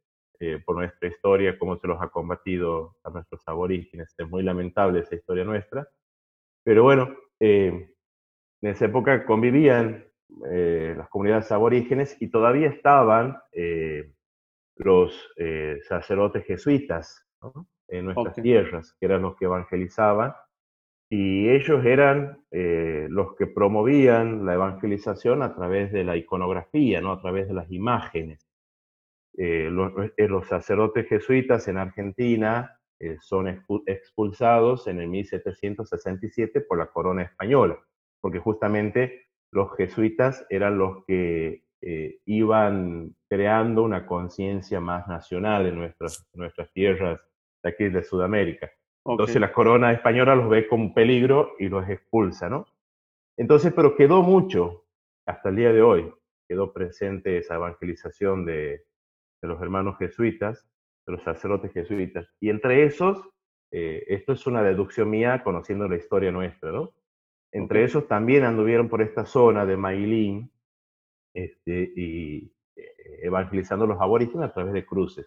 por 0.65 0.77
nuestra 0.77 1.09
historia, 1.09 1.59
cómo 1.59 1.77
se 1.77 1.87
los 1.87 2.01
ha 2.01 2.09
combatido 2.09 2.97
a 3.05 3.11
nuestros 3.11 3.43
aborígenes. 3.47 4.15
Es 4.17 4.29
muy 4.29 4.43
lamentable 4.43 5.01
esa 5.01 5.15
historia 5.15 5.45
nuestra. 5.45 5.87
Pero 6.65 6.83
bueno, 6.83 7.15
en 7.39 7.91
esa 8.63 8.87
época 8.87 9.25
convivían 9.27 10.11
eh, 10.51 10.95
las 10.97 11.09
comunidades 11.09 11.51
aborígenes 11.53 12.17
y 12.21 12.29
todavía 12.29 12.69
estaban 12.69 13.39
eh, 13.53 14.13
los 14.77 15.13
eh, 15.37 15.79
sacerdotes 15.83 16.45
jesuitas 16.45 17.27
en 17.89 18.05
nuestras 18.07 18.35
tierras, 18.37 18.97
que 18.99 19.07
eran 19.07 19.23
los 19.23 19.37
que 19.37 19.47
evangelizaban, 19.47 20.35
y 21.11 21.49
ellos 21.49 21.85
eran 21.85 22.45
los 22.53 23.35
que 23.35 23.49
promovían 23.49 24.47
la 24.47 24.55
evangelización 24.55 25.43
a 25.43 25.55
través 25.55 25.91
de 25.91 26.05
la 26.05 26.17
iconografía, 26.17 27.01
¿no? 27.01 27.13
a 27.13 27.21
través 27.21 27.49
de 27.49 27.55
las 27.55 27.71
imágenes. 27.73 28.47
Los, 29.43 29.93
los, 30.19 30.47
sacerdotes 30.47 31.09
jesuitas 31.09 31.67
en 31.69 31.79
Argentina 31.79 32.79
son 33.21 33.49
expulsados 33.87 34.87
en 34.87 35.01
el 35.01 35.09
1767 35.09 36.61
por 36.61 36.77
la 36.79 36.89
corona 36.89 37.23
española 37.23 37.83
porque 38.21 38.39
justamente 38.39 39.27
los 39.53 39.75
jesuitas 39.77 40.47
eran 40.51 40.79
los 40.79 41.05
que 41.07 41.65
eh, 41.83 42.19
iban 42.27 43.17
creando 43.29 43.83
una 43.83 44.07
conciencia 44.07 44.81
más 44.81 45.09
nacional 45.09 45.67
en 45.67 45.77
nuestras, 45.77 46.29
nuestras 46.35 46.71
tierras 46.73 47.21
de 47.63 47.71
aquí 47.71 47.89
de 47.89 48.03
Sudamérica. 48.03 48.71
Entonces 49.05 49.41
la 49.41 49.53
corona 49.53 49.93
española 49.93 50.35
los 50.35 50.51
ve 50.51 50.69
como 50.69 50.85
un 50.85 50.95
peligro 50.95 51.55
y 51.59 51.69
los 51.69 51.89
expulsa, 51.89 52.49
¿no? 52.51 52.67
Entonces, 53.39 53.73
pero 53.75 53.97
quedó 53.97 54.23
mucho 54.23 54.85
hasta 55.27 55.49
el 55.49 55.57
día 55.57 55.73
de 55.73 55.81
hoy, 55.81 56.13
quedó 56.47 56.73
presente 56.73 57.39
esa 57.39 57.55
evangelización 57.55 58.45
de, 58.45 58.85
de 59.41 59.49
los 59.49 59.61
hermanos 59.61 59.97
jesuitas, 59.99 60.69
de 61.07 61.13
los 61.13 61.23
sacerdotes 61.23 61.73
jesuitas. 61.73 62.29
Y 62.41 62.51
entre 62.51 62.85
esos, 62.85 63.29
eh, 63.73 64.05
esto 64.09 64.33
es 64.33 64.47
una 64.47 64.63
deducción 64.63 65.11
mía 65.11 65.43
conociendo 65.43 65.89
la 65.89 65.97
historia 65.97 66.31
nuestra, 66.33 66.73
¿no? 66.73 66.93
Entre 67.53 67.85
esos 67.85 68.07
también 68.07 68.45
anduvieron 68.45 68.89
por 68.89 69.03
esta 69.03 69.25
zona 69.25 69.67
de 69.67 69.77
Mailín 69.77 70.51
este, 71.35 71.93
y 71.97 72.53
eh, 72.77 72.95
evangelizando 73.23 73.87
los 73.87 74.01
aborígenes 74.01 74.51
a 74.51 74.53
través 74.53 74.73
de 74.73 74.87
cruces. 74.87 75.27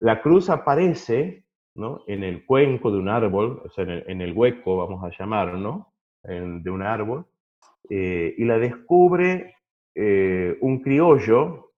La 0.00 0.22
cruz 0.22 0.50
aparece 0.50 1.44
¿no? 1.74 2.02
en 2.06 2.24
el 2.24 2.44
cuenco 2.44 2.90
de 2.90 2.98
un 2.98 3.08
árbol, 3.08 3.62
o 3.64 3.68
sea, 3.70 3.84
en 3.84 4.20
el, 4.20 4.32
hueco, 4.32 4.78
vamos 4.78 5.04
a 5.04 5.16
llamarlo, 5.16 5.58
¿no? 5.58 5.92
de 6.22 6.70
un 6.70 6.82
árbol, 6.82 7.26
eh, 7.88 8.34
y 8.36 8.44
la 8.44 8.58
descubre 8.58 9.56
eh, 9.94 10.56
un 10.60 10.80
criollo 10.80 11.69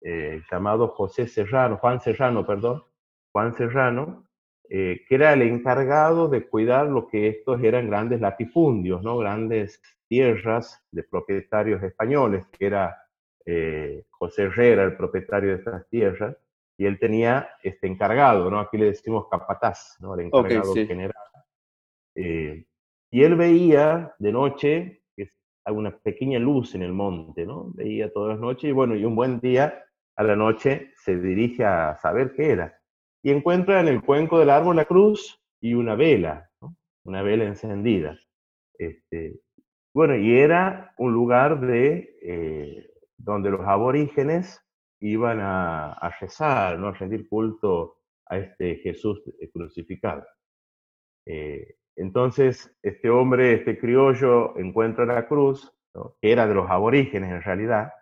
llamado 0.00 0.88
José 0.88 1.26
Serrano, 1.26 1.76
Juan 1.78 2.00
Serrano, 2.00 2.46
perdón, 2.46 2.84
Juan 3.32 3.54
Serrano, 3.54 4.28
eh, 4.70 5.00
que 5.08 5.14
era 5.14 5.32
el 5.32 5.40
encargado 5.40 6.28
de 6.28 6.46
cuidar 6.46 6.88
lo 6.88 7.08
que 7.08 7.28
estos 7.28 7.62
eran 7.62 7.88
grandes 7.88 8.20
latifundios, 8.20 9.02
¿no? 9.02 9.16
grandes 9.16 9.80
tierras 10.08 10.84
de 10.90 11.04
propietarios 11.04 11.82
españoles, 11.82 12.44
que 12.52 12.66
era 12.66 12.94
eh, 13.46 14.04
José 14.10 14.42
Herrera, 14.42 14.84
el 14.84 14.94
propietario 14.94 15.50
de 15.50 15.56
estas 15.56 15.88
tierras, 15.88 16.36
y 16.76 16.84
él 16.84 16.98
tenía 16.98 17.48
este 17.62 17.86
encargado, 17.86 18.50
¿no? 18.50 18.60
aquí 18.60 18.76
le 18.76 18.86
decimos 18.86 19.26
capataz, 19.30 19.96
¿no? 20.00 20.14
el 20.14 20.26
encargado 20.26 20.74
general. 20.74 21.14
Eh, 22.14 22.66
y 23.10 23.22
él 23.22 23.36
veía 23.36 24.14
de 24.18 24.32
noche 24.32 25.02
que 25.16 25.30
una 25.70 25.96
pequeña 25.96 26.38
luz 26.38 26.74
en 26.74 26.82
el 26.82 26.92
monte, 26.92 27.46
¿no? 27.46 27.70
veía 27.72 28.12
todas 28.12 28.32
las 28.32 28.38
noches, 28.38 28.68
y 28.68 28.72
bueno, 28.72 28.94
y 28.94 29.06
un 29.06 29.16
buen 29.16 29.40
día 29.40 29.82
a 30.18 30.24
la 30.24 30.34
noche 30.34 30.92
se 30.96 31.16
dirige 31.16 31.64
a 31.64 31.96
saber 31.96 32.34
qué 32.34 32.50
era 32.50 32.76
y 33.22 33.30
encuentra 33.30 33.80
en 33.80 33.86
el 33.86 34.02
cuenco 34.02 34.38
del 34.38 34.50
árbol 34.50 34.76
la 34.76 34.84
cruz 34.84 35.40
y 35.60 35.74
una 35.74 35.94
vela, 35.94 36.50
una 37.04 37.22
vela 37.22 37.44
encendida. 37.44 38.18
Este, 38.76 39.40
bueno, 39.94 40.16
y 40.16 40.36
era 40.36 40.92
un 40.98 41.12
lugar 41.12 41.60
de, 41.60 42.18
eh, 42.22 42.90
donde 43.16 43.50
los 43.50 43.60
aborígenes 43.60 44.60
iban 45.00 45.38
a, 45.40 45.92
a, 45.92 46.10
rezar, 46.20 46.78
¿no? 46.80 46.88
a 46.88 46.92
rendir 46.92 47.28
culto 47.28 47.98
a 48.26 48.38
este 48.38 48.76
Jesús 48.76 49.22
crucificado. 49.52 50.26
Eh, 51.26 51.76
entonces, 51.94 52.76
este 52.82 53.08
hombre, 53.08 53.54
este 53.54 53.78
criollo, 53.78 54.58
encuentra 54.58 55.06
la 55.06 55.28
cruz, 55.28 55.72
que 56.20 56.32
era 56.32 56.46
de 56.48 56.54
los 56.54 56.68
aborígenes 56.68 57.30
en 57.30 57.42
realidad, 57.42 57.92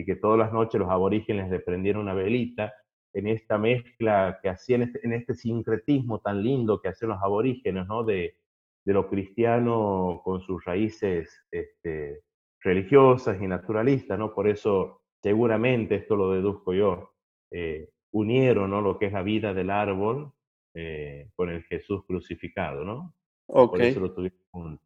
y 0.00 0.04
que 0.04 0.16
todas 0.16 0.38
las 0.38 0.52
noches 0.52 0.80
los 0.80 0.90
aborígenes 0.90 1.50
le 1.50 1.60
prendieron 1.60 2.02
una 2.02 2.14
velita, 2.14 2.72
en 3.12 3.26
esta 3.26 3.58
mezcla 3.58 4.38
que 4.42 4.48
hacían, 4.48 4.82
este, 4.82 5.00
en 5.02 5.12
este 5.12 5.34
sincretismo 5.34 6.20
tan 6.20 6.42
lindo 6.42 6.80
que 6.80 6.88
hacían 6.88 7.10
los 7.10 7.22
aborígenes, 7.22 7.86
¿no? 7.86 8.04
De, 8.04 8.36
de 8.84 8.92
lo 8.92 9.08
cristiano 9.08 10.20
con 10.24 10.40
sus 10.40 10.64
raíces 10.64 11.44
este, 11.50 12.22
religiosas 12.60 13.40
y 13.40 13.46
naturalistas, 13.46 14.18
¿no? 14.18 14.32
Por 14.32 14.48
eso, 14.48 15.02
seguramente, 15.22 15.96
esto 15.96 16.16
lo 16.16 16.32
deduzco 16.32 16.72
yo, 16.72 17.12
eh, 17.50 17.90
unieron, 18.12 18.70
¿no? 18.70 18.80
Lo 18.80 18.98
que 18.98 19.06
es 19.06 19.12
la 19.12 19.22
vida 19.22 19.52
del 19.52 19.70
árbol 19.70 20.32
eh, 20.74 21.28
con 21.34 21.50
el 21.50 21.62
Jesús 21.64 22.04
crucificado, 22.06 22.84
¿no? 22.84 23.14
Por 23.46 23.82
eso 23.82 24.00
lo 24.00 24.14
tuvimos 24.14 24.78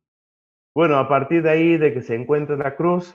Bueno, 0.75 0.97
a 0.97 1.07
partir 1.07 1.43
de 1.43 1.51
ahí, 1.51 1.77
de 1.77 1.93
que 1.93 2.01
se 2.01 2.15
encuentra 2.15 2.57
la 2.57 2.75
cruz, 2.75 3.15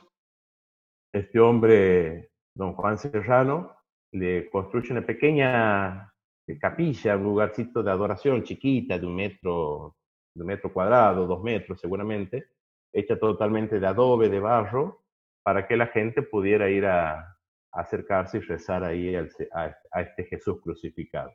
este 1.12 1.40
hombre, 1.40 2.32
don 2.54 2.74
Juan 2.74 2.98
Serrano, 2.98 3.76
le 4.12 4.50
construye 4.50 4.92
una 4.92 5.06
pequeña 5.06 6.14
eh, 6.48 6.58
capilla, 6.60 7.16
un 7.16 7.24
lugarcito 7.24 7.84
de 7.84 7.92
adoración 7.92 8.44
chiquita 8.44 8.98
de 8.98 9.06
un 9.06 9.16
metro, 9.16 9.96
de 10.34 10.42
un 10.42 10.48
metro 10.48 10.72
cuadrado, 10.74 11.28
dos 11.28 11.44
metros 11.44 11.80
seguramente, 11.80 12.50
hecha 12.92 13.18
totalmente 13.20 13.80
de 13.80 13.88
adobe, 13.88 14.30
de 14.30 14.40
barro, 14.40 15.04
para 15.44 15.68
que 15.68 15.78
la 15.78 15.88
gente 15.88 16.22
pudiera 16.22 16.70
ir 16.70 16.86
a, 16.86 17.36
acercarse 17.72 18.38
y 18.38 18.42
rezar 18.42 18.84
ahí 18.84 19.16
a, 19.16 20.02
este 20.02 20.24
Jesús 20.26 20.60
crucificado. 20.62 21.32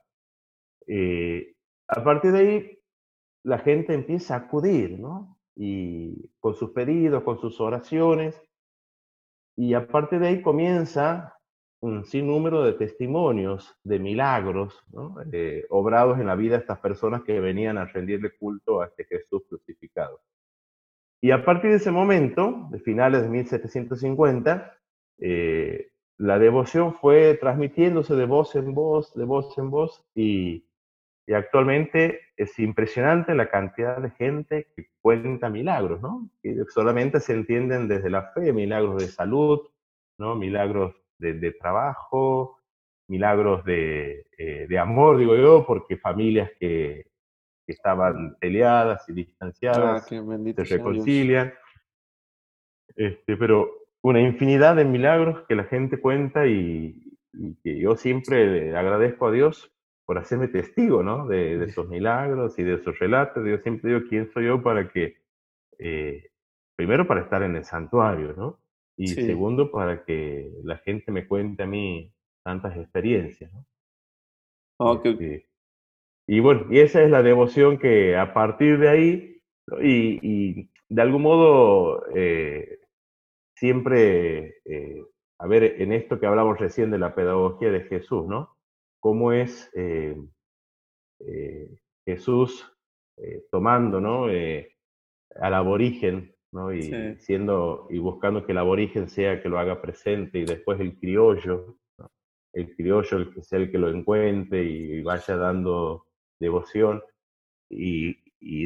Eh, 0.86 1.54
a 1.88 2.02
partir 2.02 2.32
de 2.32 2.38
ahí, 2.38 2.78
la 3.44 3.58
gente 3.58 3.94
empieza 3.94 4.34
a 4.34 4.38
acudir, 4.38 4.98
¿no? 4.98 5.38
Y 5.54 6.30
con 6.40 6.54
sus 6.54 6.70
pedidos, 6.70 7.22
con 7.22 7.38
sus 7.38 7.60
oraciones, 7.60 8.40
y 9.56 9.74
a 9.74 9.86
partir 9.86 10.20
de 10.20 10.28
ahí 10.28 10.42
comienza 10.42 11.34
un 11.80 12.04
sinnúmero 12.04 12.62
de 12.64 12.72
testimonios 12.72 13.76
de 13.84 13.98
milagros 13.98 14.82
eh, 15.32 15.66
obrados 15.68 16.18
en 16.18 16.26
la 16.26 16.34
vida 16.34 16.54
de 16.54 16.60
estas 16.60 16.78
personas 16.78 17.22
que 17.24 17.40
venían 17.40 17.76
a 17.76 17.84
rendirle 17.84 18.34
culto 18.38 18.80
a 18.80 18.86
este 18.86 19.04
Jesús 19.04 19.42
crucificado. 19.48 20.20
Y 21.20 21.30
a 21.30 21.44
partir 21.44 21.70
de 21.70 21.76
ese 21.76 21.90
momento, 21.90 22.68
de 22.70 22.78
finales 22.80 23.22
de 23.22 23.28
1750, 23.28 24.78
eh, 25.18 25.90
la 26.16 26.38
devoción 26.38 26.94
fue 26.94 27.34
transmitiéndose 27.34 28.14
de 28.14 28.26
voz 28.26 28.54
en 28.56 28.74
voz, 28.74 29.14
de 29.14 29.24
voz 29.24 29.56
en 29.58 29.70
voz, 29.70 30.04
y, 30.14 30.64
actualmente 31.32 32.20
es 32.36 32.58
impresionante 32.58 33.34
la 33.34 33.48
cantidad 33.48 33.98
de 33.98 34.10
gente 34.10 34.66
que 34.76 34.88
cuenta 35.00 35.48
milagros, 35.48 36.02
¿no? 36.02 36.28
Que 36.42 36.64
solamente 36.68 37.20
se 37.20 37.32
entienden 37.32 37.88
desde 37.88 38.10
la 38.10 38.32
fe, 38.32 38.52
milagros 38.52 39.02
de 39.02 39.08
salud, 39.08 39.60
¿no? 40.18 40.34
Milagros 40.34 40.94
de, 41.18 41.52
trabajo, 41.52 42.58
milagros 43.08 43.62
eh, 43.66 44.24
de, 44.36 44.78
amor, 44.78 45.18
digo 45.18 45.36
yo, 45.36 45.64
porque 45.66 45.96
familias 45.96 46.50
que, 46.60 47.06
estaban 47.66 48.36
peleadas 48.38 49.08
y 49.08 49.12
ah, 49.12 49.14
distanciadas 49.14 50.06
se 50.06 50.76
reconcilian. 50.76 51.54
Este, 52.94 53.38
pero 53.38 53.70
una 54.02 54.20
infinidad 54.20 54.76
de 54.76 54.84
milagros 54.84 55.46
que 55.48 55.54
la 55.54 55.64
gente 55.64 55.98
cuenta 55.98 56.46
y, 56.46 57.16
que 57.62 57.78
yo 57.78 57.96
siempre 57.96 58.76
agradezco 58.76 59.28
a 59.28 59.32
Dios 59.32 59.73
por 60.06 60.18
hacerme 60.18 60.48
testigo, 60.48 61.02
¿no? 61.02 61.26
De, 61.26 61.62
esos 61.64 61.88
milagros 61.88 62.58
y 62.58 62.62
de 62.62 62.74
esos 62.74 62.98
relatos. 62.98 63.46
Yo 63.46 63.58
siempre 63.58 63.92
digo, 63.92 64.06
¿quién 64.08 64.30
soy 64.32 64.46
yo 64.46 64.62
para 64.62 64.88
que, 64.88 65.16
eh, 65.78 66.30
primero 66.76 67.06
para 67.06 67.22
estar 67.22 67.42
en 67.42 67.56
el 67.56 67.64
santuario, 67.64 68.34
¿no? 68.36 68.58
Y 68.96 69.08
segundo, 69.08 69.72
para 69.72 70.04
que 70.04 70.52
la 70.62 70.78
gente 70.78 71.10
me 71.10 71.26
cuente 71.26 71.64
a 71.64 71.66
mí 71.66 72.12
tantas 72.44 72.76
experiencias. 72.76 73.52
¿no? 73.52 73.66
Oh, 74.78 75.00
este, 75.02 75.48
y 76.28 76.40
bueno, 76.40 76.66
y 76.70 76.78
esa 76.78 77.02
es 77.02 77.10
la 77.10 77.22
devoción 77.22 77.78
que 77.78 78.16
a 78.16 78.32
partir 78.32 78.78
de 78.78 78.88
ahí, 78.88 79.42
y, 79.82 80.20
y 80.22 80.70
de 80.88 81.02
algún 81.02 81.22
modo, 81.22 82.04
eh, 82.14 82.78
siempre, 83.56 84.58
eh, 84.64 85.04
a 85.38 85.46
ver, 85.46 85.80
en 85.82 85.92
esto 85.92 86.20
que 86.20 86.26
hablamos 86.26 86.58
recién 86.58 86.90
de 86.90 86.98
la 86.98 87.14
pedagogía 87.14 87.70
de 87.70 87.82
Jesús, 87.82 88.26
¿no? 88.26 88.53
Cómo 89.04 89.32
es 89.32 89.70
eh, 89.74 90.16
Jesús 92.06 92.66
tomando, 93.50 94.00
¿no? 94.00 94.28
al 94.28 95.54
aborigen 95.54 96.34
y 96.72 97.16
siendo 97.18 97.86
y 97.90 97.98
buscando 97.98 98.46
que 98.46 98.52
el 98.52 98.58
aborigen 98.58 99.08
sea 99.08 99.42
que 99.42 99.48
lo 99.50 99.58
haga 99.58 99.82
presente 99.82 100.38
y 100.38 100.44
después 100.44 100.80
el 100.80 100.96
criollo, 100.96 101.76
el 102.52 102.74
criollo 102.76 103.18
el 103.18 103.34
que 103.34 103.42
sea 103.42 103.58
el 103.58 103.70
que 103.70 103.78
lo 103.78 103.90
encuentre 103.90 104.62
y 104.62 105.02
vaya 105.02 105.36
dando 105.36 106.06
devoción 106.40 107.02
y, 107.68 108.16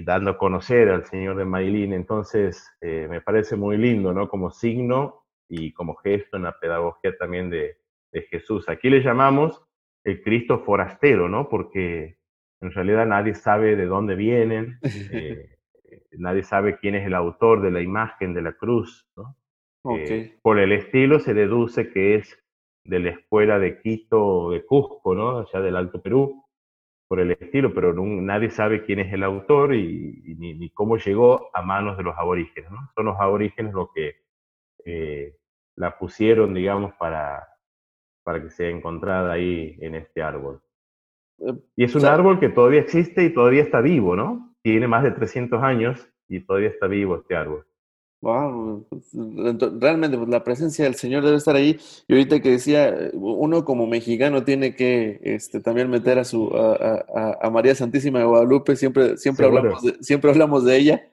dando 0.03 0.33
a 0.33 0.39
conocer 0.39 0.89
al 0.91 1.07
Señor 1.07 1.37
de 1.37 1.45
Mailín. 1.45 1.93
Entonces, 1.93 2.69
eh, 2.81 3.07
me 3.09 3.21
parece 3.21 3.57
muy 3.57 3.77
lindo, 3.77 4.13
¿no? 4.13 4.29
Como 4.29 4.51
signo 4.51 5.25
y 5.49 5.73
como 5.73 5.95
gesto 5.97 6.37
en 6.37 6.45
la 6.45 6.59
pedagogía 6.59 7.17
también 7.17 7.51
de, 7.51 7.77
Jesús. 8.31 8.69
Aquí 8.69 8.91
le 8.91 9.01
llamamos 9.01 9.63
el 10.09 10.23
Cristo 10.23 10.61
forastero, 10.61 11.29
¿no? 11.29 11.49
Porque 11.49 12.19
en 12.61 12.73
realidad 12.73 13.07
nadie 13.07 13.35
sabe 13.35 13.77
de 13.77 13.87
dónde 13.87 14.15
vienen. 14.15 14.79
Eh, 15.91 16.19
nadie 16.19 16.43
sabe 16.43 16.77
quién 16.77 16.95
es 16.95 17.07
el 17.07 17.15
autor 17.15 17.63
de 17.63 17.71
la 17.71 17.81
imagen 17.81 18.35
de 18.35 18.43
la 18.43 18.53
cruz. 18.53 19.09
¿no? 19.17 19.37
Eh, 19.97 20.37
por 20.43 20.59
el 20.59 20.73
estilo 20.73 21.19
se 21.19 21.33
deduce 21.33 21.91
que 21.91 22.17
es 22.17 22.39
de 22.85 23.01
la 23.01 23.11
escuela 23.11 23.59
de 23.59 23.81
Quito 23.81 24.23
o 24.23 24.51
de 24.51 24.67
Cusco, 24.67 25.15
¿no? 25.15 25.39
allá 25.39 25.61
del 25.63 25.77
Alto 25.77 26.03
Perú, 26.03 26.45
por 27.09 27.21
el 27.21 27.31
estilo, 27.31 27.73
pero 27.73 27.95
nadie 27.95 28.51
sabe 28.51 28.85
quién 28.85 28.99
es 28.99 29.11
el 29.15 29.23
autor 29.23 29.75
y, 29.75 30.37
ni, 30.39 30.69
cómo 30.71 30.99
llegó 30.99 31.49
a 31.55 31.63
manos 31.63 31.97
de 31.97 32.03
los 32.03 32.19
aborígenes. 32.19 32.71
¿no? 32.71 32.91
Son 32.95 33.07
los 33.07 33.19
aborígenes 33.19 33.73
los 33.73 33.91
que 33.95 34.17
eh, 34.85 35.37
la 35.75 35.99
pusieron, 35.99 36.53
digamos, 36.53 36.93
para, 36.99 37.49
para 38.29 38.43
que 38.43 38.51
sea 38.51 38.69
encontrada 38.69 39.33
ahí 39.33 39.75
en 39.81 39.95
este 39.95 40.21
árbol. 40.21 40.61
Eh, 41.39 41.55
y 41.77 41.85
es 41.85 41.95
un 41.95 42.05
árbol 42.05 42.39
que 42.39 42.51
todavía 42.51 42.81
existe 42.81 43.25
y 43.25 43.33
todavía 43.33 43.63
está 43.63 43.81
vivo, 43.81 44.17
¿no? 44.17 44.55
tiene 44.63 44.87
más 44.87 45.03
de 45.03 45.13
300 45.13 45.63
años 45.63 46.07
y 46.29 46.41
todavía 46.41 46.69
está 46.69 46.87
vivo 46.89 47.17
este 47.17 47.35
árbol. 47.35 47.65
Wow, 48.21 48.87
pues, 48.91 49.09
realmente 49.81 50.19
pues, 50.19 50.29
la 50.29 50.45
presencia 50.45 50.85
del 50.85 50.97
Señor 50.97 51.25
debe 51.25 51.39
estar 51.39 51.57
ahí. 51.57 51.79
Y 52.07 52.13
ahorita 52.13 52.43
que 52.43 52.51
decía, 52.51 52.95
uno 53.15 53.65
como 53.65 53.87
mexicano 53.87 54.45
tiene 54.45 54.77
que 54.77 55.21
este, 55.23 55.61
también 55.61 55.89
meter 55.89 56.19
a 56.19 56.25
su 56.25 56.51
a, 56.55 57.49
María 57.51 57.75
Santísima 57.75 58.19
de 58.19 58.27
Guadalupe, 58.27 58.77
siempre, 58.77 59.17
siempre, 59.17 59.47
hablamos, 59.47 59.83
de, 59.83 59.97
siempre 60.03 60.31
hablamos 60.31 60.67
de 60.67 60.77
ella. 60.77 61.13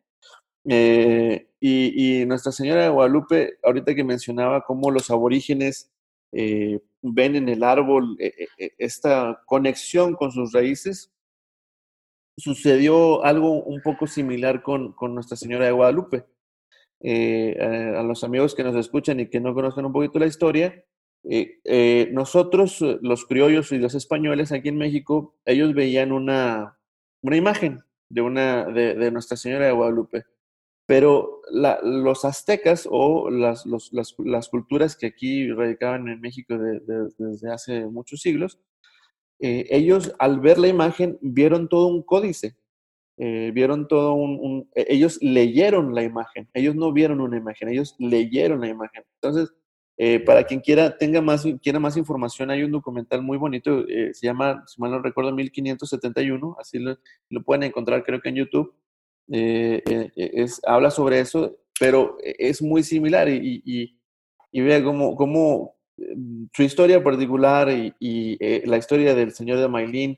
Eh, 0.68 1.48
y, 1.62 2.26
Nuestra 2.26 2.52
Señora 2.52 2.84
de 2.84 2.90
Guadalupe, 2.90 3.58
ahorita 3.64 3.96
que 3.96 4.04
mencionaba 4.04 4.66
cómo 4.66 4.92
los 4.92 5.10
aborígenes 5.10 5.94
eh, 6.34 6.82
ven 7.14 7.36
en 7.36 7.50
el 7.50 7.64
árbol 7.64 8.16
eh, 8.20 8.48
esta 8.78 9.42
conexión 9.46 10.16
con 10.16 10.32
sus 10.32 10.52
raíces, 10.54 11.12
sucedió 12.38 13.24
algo 13.24 13.64
un 13.64 13.82
poco 13.82 14.08
similar 14.08 14.62
con, 14.62 14.96
Nuestra 15.14 15.38
Señora 15.38 15.66
de 15.66 15.72
Guadalupe. 15.72 16.26
Eh, 17.02 17.58
a, 17.98 18.04
los 18.04 18.24
amigos 18.24 18.56
que 18.56 18.64
nos 18.64 18.76
escuchan 18.76 19.20
y 19.20 19.30
que 19.30 19.40
no 19.40 19.54
conozcan 19.54 19.86
un 19.86 19.94
poquito 19.94 20.18
la 20.20 20.26
historia, 20.26 20.84
eh, 21.28 21.60
eh, 21.64 22.10
nosotros, 22.12 22.82
los 22.82 23.26
criollos 23.26 23.72
y 23.72 23.80
los 23.80 23.96
españoles 23.96 24.52
aquí 24.52 24.70
en 24.70 24.78
México, 24.78 25.36
ellos 25.46 25.74
veían 25.74 26.12
una, 26.12 26.78
una 27.22 27.36
imagen 27.36 27.84
de, 28.10 28.22
una, 28.22 28.66
de, 28.66 29.12
Nuestra 29.12 29.36
Señora 29.38 29.66
de 29.66 29.72
Guadalupe. 29.72 30.26
Pero 30.88 31.42
los 31.84 32.26
aztecas 32.26 32.88
o 32.90 33.30
las, 33.30 33.64
culturas 34.50 34.96
que 34.96 35.08
aquí 35.08 35.52
radicaban 35.52 36.08
en 36.08 36.22
México 36.22 36.58
desde 36.58 37.52
hace 37.52 37.86
muchos 37.88 38.22
siglos, 38.22 38.60
eh, 39.40 39.68
ellos 39.70 40.14
al 40.20 40.40
ver 40.40 40.58
la 40.58 40.68
imagen 40.68 41.18
vieron 41.22 41.68
todo 41.68 41.88
un 41.88 42.04
códice, 42.04 42.56
eh, 43.18 43.52
vieron 43.54 43.88
todo 43.88 44.14
un, 44.14 44.70
e, 44.76 44.86
ellos 44.90 45.20
leyeron 45.22 45.94
la 45.94 46.04
imagen, 46.04 46.50
ellos 46.54 46.76
no 46.76 46.94
vieron 46.94 47.20
una 47.22 47.38
imagen, 47.38 47.70
ellos 47.70 47.96
leyeron 48.00 48.62
la 48.62 48.70
imagen. 48.70 49.04
Entonces, 49.22 49.54
eh, 49.98 50.20
para 50.20 50.44
quien 50.46 50.62
quiera, 50.62 50.98
tenga 50.98 51.22
más, 51.22 51.46
quiera 51.62 51.80
más 51.80 51.98
información, 51.98 52.50
hay 52.52 52.64
un 52.64 52.72
documental 52.72 53.22
muy 53.22 53.38
bonito, 53.38 53.86
se 53.88 54.28
llama, 54.28 54.64
si 54.68 54.82
mal 54.82 54.92
no 54.92 55.02
recuerdo, 55.02 55.32
1571, 55.34 56.56
así 56.60 56.80
lo, 56.80 56.98
lo 57.30 57.44
pueden 57.44 57.64
encontrar 57.64 58.04
creo 58.04 58.22
que 58.22 58.30
en 58.30 58.36
YouTube. 58.36 58.74
Es, 59.28 60.62
habla 60.66 60.92
sobre 60.92 61.20
eso, 61.20 61.58
pero 61.80 62.18
es 62.22 62.62
muy 62.62 62.84
similar 62.84 63.30
y, 63.30 63.62
y, 63.66 64.00
y 64.52 64.62
vea 64.62 64.84
cómo, 64.84 65.16
cómo, 65.16 65.76
su 66.54 66.64
historia 66.64 67.04
particular 67.04 67.70
y, 67.70 68.38
eh, 68.40 68.64
la 68.66 68.78
historia 68.78 69.16
del 69.16 69.32
señor 69.32 69.60
de 69.60 69.68
Mailín, 69.68 70.18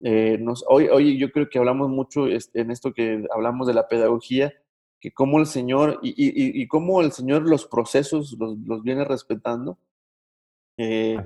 eh, 0.00 0.38
nos, 0.40 0.64
hoy, 0.68 0.88
hoy 0.88 1.18
yo 1.18 1.30
creo 1.30 1.48
que 1.48 1.58
hablamos 1.58 1.88
mucho 1.88 2.26
en 2.28 2.70
esto 2.70 2.92
que 2.92 3.24
hablamos 3.34 3.66
de 3.66 3.74
la 3.74 3.88
pedagogía, 3.88 4.52
que 5.00 5.12
cómo 5.12 5.38
el 5.38 5.46
Señor 5.46 6.00
y, 6.02 6.12
y, 6.16 6.66
cómo 6.66 7.00
el 7.00 7.12
Señor 7.12 7.42
los 7.42 7.66
procesos 7.66 8.36
los, 8.38 8.82
viene 8.82 9.04
respetando. 9.04 9.78
Eh, 10.76 11.16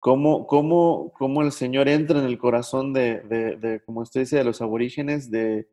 Cómo, 0.00 0.46
cómo, 0.46 1.12
cómo, 1.18 1.42
el 1.42 1.50
Señor 1.50 1.88
entra 1.88 2.20
en 2.20 2.24
el 2.24 2.38
corazón 2.38 2.92
de, 2.92 3.20
de, 3.22 3.56
de 3.56 3.80
como 3.80 4.02
usted 4.02 4.20
dice, 4.20 4.36
de 4.36 4.44
los 4.44 4.62
aborígenes, 4.62 5.28
de, 5.28 5.68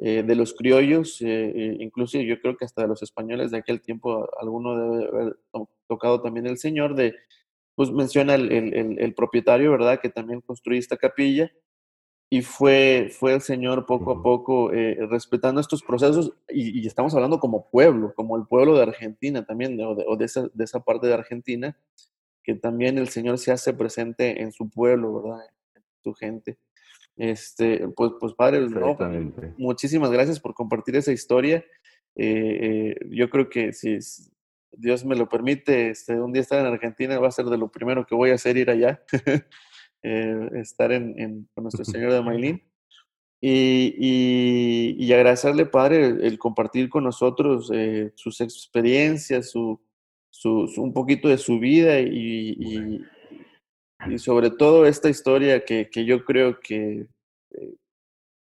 eh, 0.00 0.22
de 0.22 0.36
los 0.36 0.54
criollos, 0.54 1.20
eh, 1.22 1.26
eh, 1.26 1.76
incluso 1.80 2.20
yo 2.20 2.40
creo 2.40 2.56
que 2.56 2.64
hasta 2.64 2.82
de 2.82 2.88
los 2.88 3.02
españoles 3.02 3.50
de 3.50 3.58
aquel 3.58 3.80
tiempo, 3.80 4.28
alguno 4.40 4.76
debe 4.78 5.08
haber 5.08 5.38
tocado 5.88 6.22
también 6.22 6.46
el 6.46 6.56
Señor, 6.56 6.94
de, 6.94 7.16
pues 7.74 7.90
menciona 7.90 8.36
el, 8.36 9.14
propietario, 9.16 9.72
¿verdad?, 9.72 10.00
que 10.00 10.08
también 10.08 10.40
construyó 10.40 10.78
esta 10.78 10.96
capilla, 10.96 11.50
y 12.30 12.42
fue, 12.42 13.10
fue 13.10 13.34
el 13.34 13.40
Señor 13.40 13.86
poco 13.86 14.12
a 14.12 14.22
poco 14.22 14.70
respetando 14.70 15.60
estos 15.60 15.82
procesos, 15.82 16.32
y, 16.48 16.86
estamos 16.86 17.12
hablando 17.14 17.40
como 17.40 17.68
pueblo, 17.68 18.14
como 18.14 18.36
el 18.36 18.46
pueblo 18.46 18.76
de 18.76 18.82
Argentina 18.82 19.44
también, 19.44 19.80
o, 19.80 20.16
de, 20.16 20.24
esa, 20.24 20.48
de 20.54 20.64
esa 20.64 20.78
parte 20.80 21.08
de 21.08 21.14
Argentina, 21.14 21.76
que 22.44 22.54
también 22.54 22.98
el 22.98 23.08
Señor 23.08 23.38
se 23.38 23.50
hace 23.50 23.74
presente 23.74 24.42
en 24.42 24.52
su 24.52 24.70
pueblo, 24.70 25.22
¿verdad?, 25.22 25.40
en 25.74 25.82
su 26.04 26.14
gente. 26.14 26.56
Este, 27.18 27.88
pues, 27.96 28.12
pues 28.20 28.32
padre, 28.34 28.64
muchísimas 29.56 30.12
gracias 30.12 30.38
por 30.38 30.54
compartir 30.54 30.94
esa 30.94 31.12
historia. 31.12 31.64
Eh, 32.14 32.94
eh, 32.94 33.06
yo 33.10 33.28
creo 33.28 33.50
que 33.50 33.72
si 33.72 33.98
Dios 34.70 35.04
me 35.04 35.16
lo 35.16 35.28
permite, 35.28 35.90
este, 35.90 36.20
un 36.20 36.32
día 36.32 36.42
estar 36.42 36.60
en 36.60 36.72
Argentina 36.72 37.18
va 37.18 37.26
a 37.26 37.32
ser 37.32 37.46
de 37.46 37.58
lo 37.58 37.72
primero 37.72 38.06
que 38.06 38.14
voy 38.14 38.30
a 38.30 38.34
hacer 38.34 38.56
ir 38.56 38.70
allá, 38.70 39.02
eh, 40.04 40.48
estar 40.54 40.92
en, 40.92 41.48
con 41.54 41.64
nuestro 41.64 41.84
Señor 41.84 42.12
de 42.12 42.22
Mailín. 42.22 42.62
Y, 43.40 44.96
y, 44.98 45.12
agradecerle, 45.12 45.64
Padre, 45.66 46.06
el, 46.06 46.38
compartir 46.38 46.88
con 46.88 47.04
nosotros 47.04 47.70
sus 48.16 48.40
experiencias, 48.40 49.50
su, 49.50 49.80
un 50.76 50.92
poquito 50.92 51.28
de 51.28 51.38
su 51.38 51.60
vida 51.60 52.00
y, 52.00 52.56
y, 52.58 53.00
sobre 54.16 54.50
todo 54.50 54.86
esta 54.86 55.08
historia 55.08 55.64
que, 55.64 55.88
que 55.90 56.04
yo 56.04 56.24
creo 56.24 56.60
que 56.60 57.08
eh, 57.50 57.74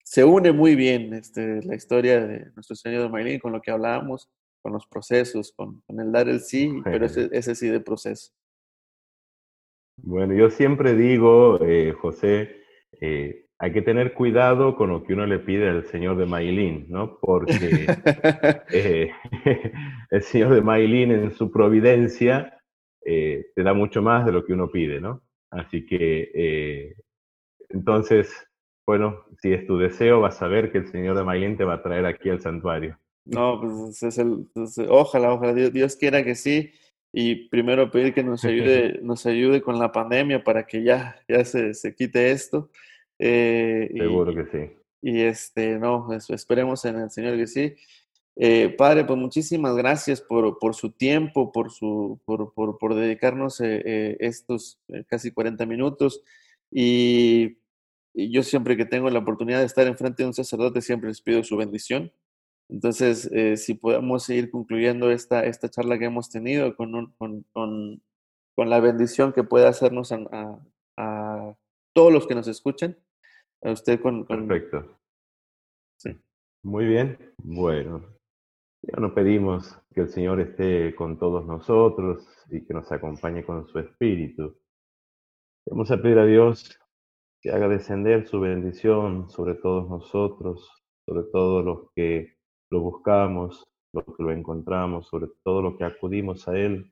se 0.03 0.23
une 0.23 0.51
muy 0.51 0.75
bien 0.75 1.13
este, 1.13 1.61
la 1.63 1.75
historia 1.75 2.25
de 2.25 2.51
nuestro 2.55 2.75
Señor 2.75 3.03
de 3.03 3.09
Maylin 3.09 3.39
con 3.39 3.51
lo 3.51 3.61
que 3.61 3.71
hablábamos, 3.71 4.29
con 4.61 4.73
los 4.73 4.87
procesos, 4.87 5.53
con, 5.55 5.81
con 5.81 5.99
el 5.99 6.11
dar 6.11 6.27
el 6.27 6.39
sí, 6.39 6.73
pero 6.83 7.05
ese, 7.05 7.29
ese, 7.31 7.55
sí 7.55 7.67
de 7.67 7.79
proceso. 7.79 8.31
Bueno, 9.97 10.33
yo 10.33 10.49
siempre 10.49 10.95
digo, 10.95 11.59
eh, 11.61 11.93
José, 11.93 12.63
eh, 12.99 13.45
hay 13.59 13.71
que 13.71 13.81
tener 13.81 14.13
cuidado 14.13 14.75
con 14.75 14.89
lo 14.89 15.03
que 15.03 15.13
uno 15.13 15.25
le 15.25 15.39
pide 15.39 15.69
al 15.69 15.85
Señor 15.85 16.17
de 16.17 16.25
Maylin, 16.25 16.87
¿no? 16.89 17.19
Porque 17.19 17.85
el 20.11 20.21
Señor 20.23 20.55
de 20.55 20.61
Maylin 20.61 21.11
en 21.11 21.31
su 21.31 21.51
providencia 21.51 22.59
te 23.05 23.63
da 23.63 23.73
mucho 23.73 24.01
más 24.01 24.25
de 24.25 24.31
lo 24.31 24.45
que 24.45 24.53
uno 24.53 24.71
pide, 24.71 25.01
¿no? 25.01 25.21
Así 25.53 25.85
que, 25.85 26.95
entonces, 27.69 28.29
bueno, 28.85 29.23
si 29.41 29.53
es 29.53 29.65
tu 29.65 29.77
deseo, 29.77 30.21
vas 30.21 30.41
a 30.41 30.47
ver 30.47 30.71
que 30.71 30.79
el 30.79 30.87
Señor 30.87 31.17
de 31.17 31.23
Maylin 31.23 31.57
te 31.57 31.63
va 31.63 31.75
a 31.75 31.83
traer 31.83 32.05
aquí 32.05 32.29
al 32.29 32.41
santuario. 32.41 32.97
No, 33.25 33.59
pues 33.61 34.03
es 34.03 34.17
el, 34.17 34.47
ojalá, 34.89 35.33
ojalá, 35.33 35.53
Dios, 35.53 35.95
quiera 35.95 36.23
que 36.23 36.35
sí. 36.35 36.71
Y 37.13 37.47
primero 37.47 37.91
pedir 37.91 38.13
que 38.13 38.23
nos 38.23 38.43
ayude, 38.45 38.99
nos 39.01 39.25
ayude 39.25 39.61
con 39.61 39.79
la 39.79 39.91
pandemia 39.91 40.43
para 40.43 40.65
que 40.65 40.83
ya, 40.83 41.15
ya 41.27 41.45
se, 41.45 41.73
se 41.73 41.95
quite 41.95 42.31
esto. 42.31 42.69
Eh, 43.19 43.89
Seguro 43.95 44.33
que 44.33 44.45
sí. 44.45 44.73
Y 45.01 45.21
este, 45.21 45.77
no, 45.79 46.09
esperemos 46.13 46.83
en 46.85 46.97
el 46.97 47.09
Señor 47.09 47.37
que 47.37 47.47
sí. 47.47 47.75
Eh, 48.35 48.69
padre, 48.69 49.05
pues 49.05 49.19
muchísimas 49.19 49.75
gracias 49.75 50.21
por, 50.21 50.57
por 50.59 50.75
su 50.75 50.91
tiempo, 50.91 51.51
por, 51.51 51.71
su, 51.71 52.19
por, 52.25 52.53
por, 52.53 52.77
por 52.77 52.95
dedicarnos 52.95 53.61
eh, 53.61 54.17
estos 54.19 54.79
casi 55.07 55.31
40 55.31 55.65
minutos. 55.65 56.21
Y 56.71 57.57
y 58.13 58.31
yo 58.31 58.43
siempre 58.43 58.77
que 58.77 58.85
tengo 58.85 59.09
la 59.09 59.19
oportunidad 59.19 59.59
de 59.59 59.65
estar 59.65 59.87
enfrente 59.87 60.23
de 60.23 60.27
un 60.27 60.33
sacerdote, 60.33 60.81
siempre 60.81 61.09
les 61.09 61.21
pido 61.21 61.43
su 61.43 61.57
bendición. 61.57 62.11
Entonces, 62.69 63.29
eh, 63.33 63.57
si 63.57 63.73
podemos 63.73 64.23
seguir 64.23 64.51
concluyendo 64.51 65.11
esta, 65.11 65.43
esta 65.45 65.69
charla 65.69 65.97
que 65.97 66.05
hemos 66.05 66.29
tenido 66.29 66.75
con, 66.75 67.11
con, 67.17 67.43
con, 67.51 68.01
la 68.69 68.79
bendición 68.79 69.33
que 69.33 69.43
puede 69.43 69.67
hacernos 69.67 70.11
a, 70.11 70.59
a, 70.97 71.55
todos 71.93 72.13
los 72.13 72.27
que 72.27 72.35
nos 72.35 72.47
escuchan, 72.47 72.97
a 73.63 73.71
usted 73.71 73.99
con... 73.99 74.25
Perfecto. 74.25 74.99
Sí. 75.97 76.15
Muy 76.63 76.85
bien. 76.85 77.17
Bueno, 77.37 78.05
ya 78.83 78.99
nos 78.99 79.13
pedimos 79.13 79.79
que 79.93 80.01
el 80.01 80.09
Señor 80.09 80.41
esté 80.41 80.93
con 80.95 81.17
todos 81.17 81.45
nosotros 81.45 82.27
y 82.49 82.65
que 82.65 82.73
nos 82.73 82.91
acompañe 82.91 83.45
con 83.45 83.65
su 83.67 83.79
espíritu. 83.79 84.57
Vamos 85.65 85.89
a 85.91 86.01
pedir 86.01 86.19
a 86.19 86.25
Dios 86.25 86.77
que 87.41 87.51
haga 87.51 87.69
descender 87.69 88.27
su 88.27 88.41
bendición 88.41 89.29
sobre 89.29 89.55
todos 89.55 89.89
nosotros, 89.89 90.69
sobre 91.05 91.23
todos 91.31 91.63
los 91.63 91.91
que 91.95 92.35
lo 92.71 92.81
buscamos, 92.81 93.63
los 93.93 94.03
que 94.17 94.23
lo 94.23 94.31
encontramos, 94.31 95.07
sobre 95.07 95.27
todo 95.43 95.61
los 95.61 95.77
que 95.77 95.85
acudimos 95.85 96.47
a 96.49 96.57
Él, 96.57 96.91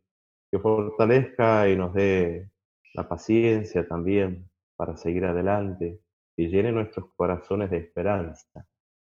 que 0.50 0.60
fortalezca 0.60 1.68
y 1.70 1.76
nos 1.76 1.94
dé 1.94 2.50
la 2.94 3.08
paciencia 3.10 3.86
también 3.86 4.50
para 4.78 4.96
seguir 4.96 5.26
adelante 5.26 6.00
y 6.38 6.48
llene 6.48 6.72
nuestros 6.72 7.14
corazones 7.16 7.70
de 7.70 7.78
esperanza 7.78 8.66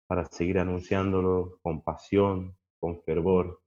para 0.07 0.25
seguir 0.25 0.59
anunciándolo 0.59 1.59
con 1.61 1.81
pasión, 1.81 2.55
con 2.85 3.01
fervor, 3.01 3.61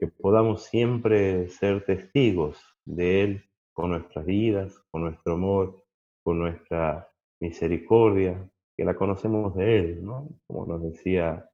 que 0.00 0.08
podamos 0.08 0.64
siempre 0.64 1.48
ser 1.48 1.84
testigos 1.84 2.58
de 2.84 3.22
Él 3.22 3.44
con 3.72 3.90
nuestras 3.90 4.26
vidas, 4.26 4.76
con 4.90 5.02
nuestro 5.02 5.34
amor, 5.34 5.84
con 6.24 6.40
nuestra 6.40 7.08
misericordia, 7.40 8.50
que 8.76 8.84
la 8.84 8.96
conocemos 8.96 9.54
de 9.54 9.78
Él, 9.78 10.04
¿no? 10.04 10.28
Como 10.48 10.66
nos 10.66 10.82
decía 10.82 11.48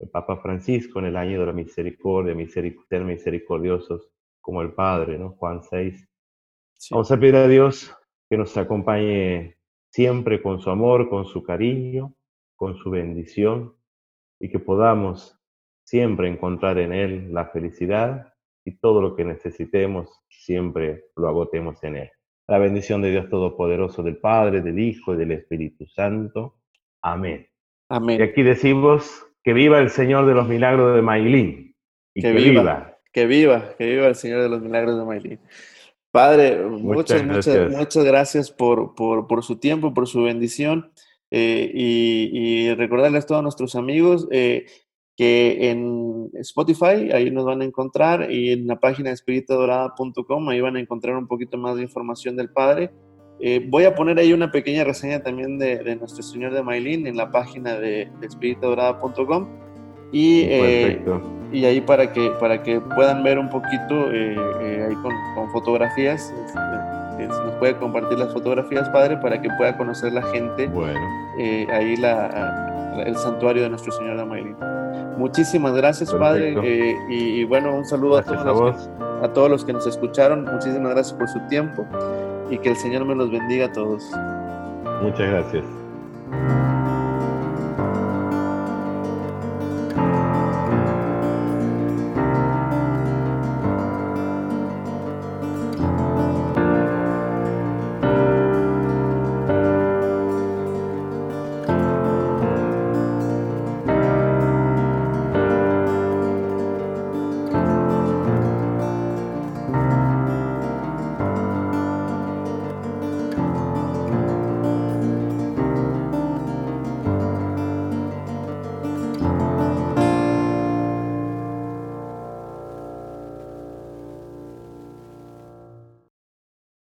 el 0.00 0.08
Papa 0.08 0.38
Francisco 0.38 0.98
en 0.98 1.04
el 1.04 1.16
año 1.16 1.38
de 1.38 1.46
la 1.46 1.52
misericordia, 1.52 2.34
ser 2.88 3.04
misericordiosos 3.04 4.10
como 4.40 4.60
el 4.60 4.72
Padre, 4.72 5.16
¿no? 5.16 5.36
Juan 5.36 5.62
6. 5.62 6.08
Vamos 6.90 7.12
a 7.12 7.20
pedir 7.20 7.36
a 7.36 7.46
Dios 7.46 7.96
que 8.28 8.36
nos 8.36 8.56
acompañe 8.56 9.58
siempre 9.92 10.42
con 10.42 10.58
su 10.58 10.70
amor, 10.70 11.08
con 11.08 11.24
su 11.24 11.40
cariño, 11.44 12.16
con 12.56 12.74
su 12.74 12.90
bendición 12.90 13.76
y 14.40 14.50
que 14.50 14.58
podamos 14.58 15.38
siempre 15.84 16.28
encontrar 16.28 16.78
en 16.78 16.92
Él 16.92 17.32
la 17.32 17.46
felicidad 17.46 18.32
y 18.64 18.72
todo 18.78 19.00
lo 19.00 19.14
que 19.14 19.24
necesitemos 19.24 20.08
siempre 20.28 21.04
lo 21.16 21.28
agotemos 21.28 21.82
en 21.84 21.96
Él. 21.96 22.10
La 22.46 22.58
bendición 22.58 23.00
de 23.00 23.10
Dios 23.10 23.28
Todopoderoso, 23.30 24.02
del 24.02 24.18
Padre, 24.18 24.60
del 24.60 24.78
Hijo 24.78 25.14
y 25.14 25.16
del 25.16 25.32
Espíritu 25.32 25.86
Santo. 25.86 26.56
Amén. 27.02 27.46
Amén. 27.88 28.20
Y 28.20 28.22
aquí 28.22 28.42
decimos 28.42 29.26
que 29.42 29.52
viva 29.52 29.78
el 29.78 29.90
Señor 29.90 30.26
de 30.26 30.34
los 30.34 30.48
Milagros 30.48 30.94
de 30.94 31.02
Mailín. 31.02 31.74
Y 32.14 32.22
que, 32.22 32.32
viva, 32.32 32.98
Que 33.12 33.26
viva, 33.26 33.74
que 33.78 33.86
viva 33.86 34.06
el 34.06 34.14
Señor 34.14 34.42
de 34.42 34.48
los 34.48 34.62
Milagros 34.62 34.98
de 34.98 35.04
Mailín. 35.04 35.40
Padre, 36.10 36.62
muchas, 36.62 37.24
muchas, 37.24 37.70
muchas, 37.70 38.04
gracias 38.04 38.50
por, 38.50 38.94
por, 38.94 39.26
por, 39.26 39.42
su 39.42 39.56
tiempo, 39.56 39.92
por 39.92 40.06
su 40.06 40.22
bendición. 40.22 40.92
Eh, 41.30 41.70
y, 41.74 42.30
y, 42.32 42.74
recordarles 42.74 43.24
a 43.24 43.26
todos 43.26 43.42
nuestros 43.42 43.74
amigos 43.74 44.28
eh, 44.30 44.66
que 45.16 45.70
en 45.70 46.30
Spotify, 46.34 47.12
ahí 47.12 47.30
nos 47.30 47.44
van 47.44 47.62
a 47.62 47.64
encontrar, 47.64 48.30
y 48.30 48.50
en 48.50 48.66
la 48.66 48.80
página 48.80 49.10
espiritadorada.com, 49.10 50.48
ahí 50.48 50.60
van 50.60 50.76
a 50.76 50.80
encontrar 50.80 51.16
un 51.16 51.28
poquito 51.28 51.56
más 51.56 51.76
de 51.76 51.82
información 51.82 52.36
del 52.36 52.50
Padre. 52.50 52.90
Eh, 53.40 53.64
voy 53.68 53.84
a 53.84 53.94
poner 53.94 54.18
ahí 54.18 54.32
una 54.32 54.50
pequeña 54.50 54.84
reseña 54.84 55.22
también 55.22 55.58
de, 55.58 55.96
Nuestro 55.96 56.22
Señor 56.22 56.52
de 56.52 56.62
Mailín 56.62 57.06
en 57.06 57.16
la 57.16 57.30
página 57.30 57.74
de, 57.74 58.08
de 58.20 58.28
Y, 60.12 60.42
eh, 60.42 61.00
y 61.52 61.64
ahí 61.64 61.80
para 61.80 62.12
que, 62.12 62.30
para 62.40 62.62
que 62.62 62.80
puedan 62.80 63.22
ver 63.22 63.38
un 63.38 63.48
poquito, 63.50 64.12
eh, 64.12 64.86
ahí 64.88 64.94
con, 64.96 65.12
con 65.34 65.50
fotografías, 65.52 66.32
este, 66.44 67.26
nos 67.28 67.54
puede 67.56 67.76
compartir 67.76 68.18
las 68.18 68.32
fotografías, 68.32 68.88
Padre, 68.90 69.16
para 69.18 69.40
que 69.40 69.48
pueda 69.56 69.76
conocer 69.76 70.12
la 70.12 70.22
gente 70.22 70.66
bueno. 70.66 71.00
ahí 71.70 71.96
la, 71.96 73.02
el 73.06 73.16
santuario 73.16 73.62
de 73.62 73.70
Nuestro 73.70 73.92
Señor 73.92 74.16
de 74.16 74.24
Mailín. 74.24 74.56
Muchísimas 75.16 75.74
gracias, 75.74 76.12
Padre. 76.12 76.54
Eh, 76.62 76.96
y, 77.08 77.44
bueno, 77.44 77.74
un 77.76 77.84
saludo 77.84 78.18
a 78.18 78.22
todos, 78.22 78.44
los 78.44 78.86
que, 78.86 78.90
a 79.22 79.32
todos 79.32 79.50
los 79.50 79.64
que 79.64 79.72
nos 79.72 79.86
escucharon. 79.86 80.44
Muchísimas 80.44 80.92
gracias 80.92 81.14
por 81.14 81.28
su 81.28 81.40
tiempo 81.48 81.86
y 82.50 82.58
que 82.58 82.70
el 82.70 82.76
Señor 82.76 83.04
me 83.04 83.14
los 83.14 83.30
bendiga 83.30 83.66
a 83.66 83.72
todos. 83.72 84.10
Muchas 85.02 85.30
gracias. 85.30 85.64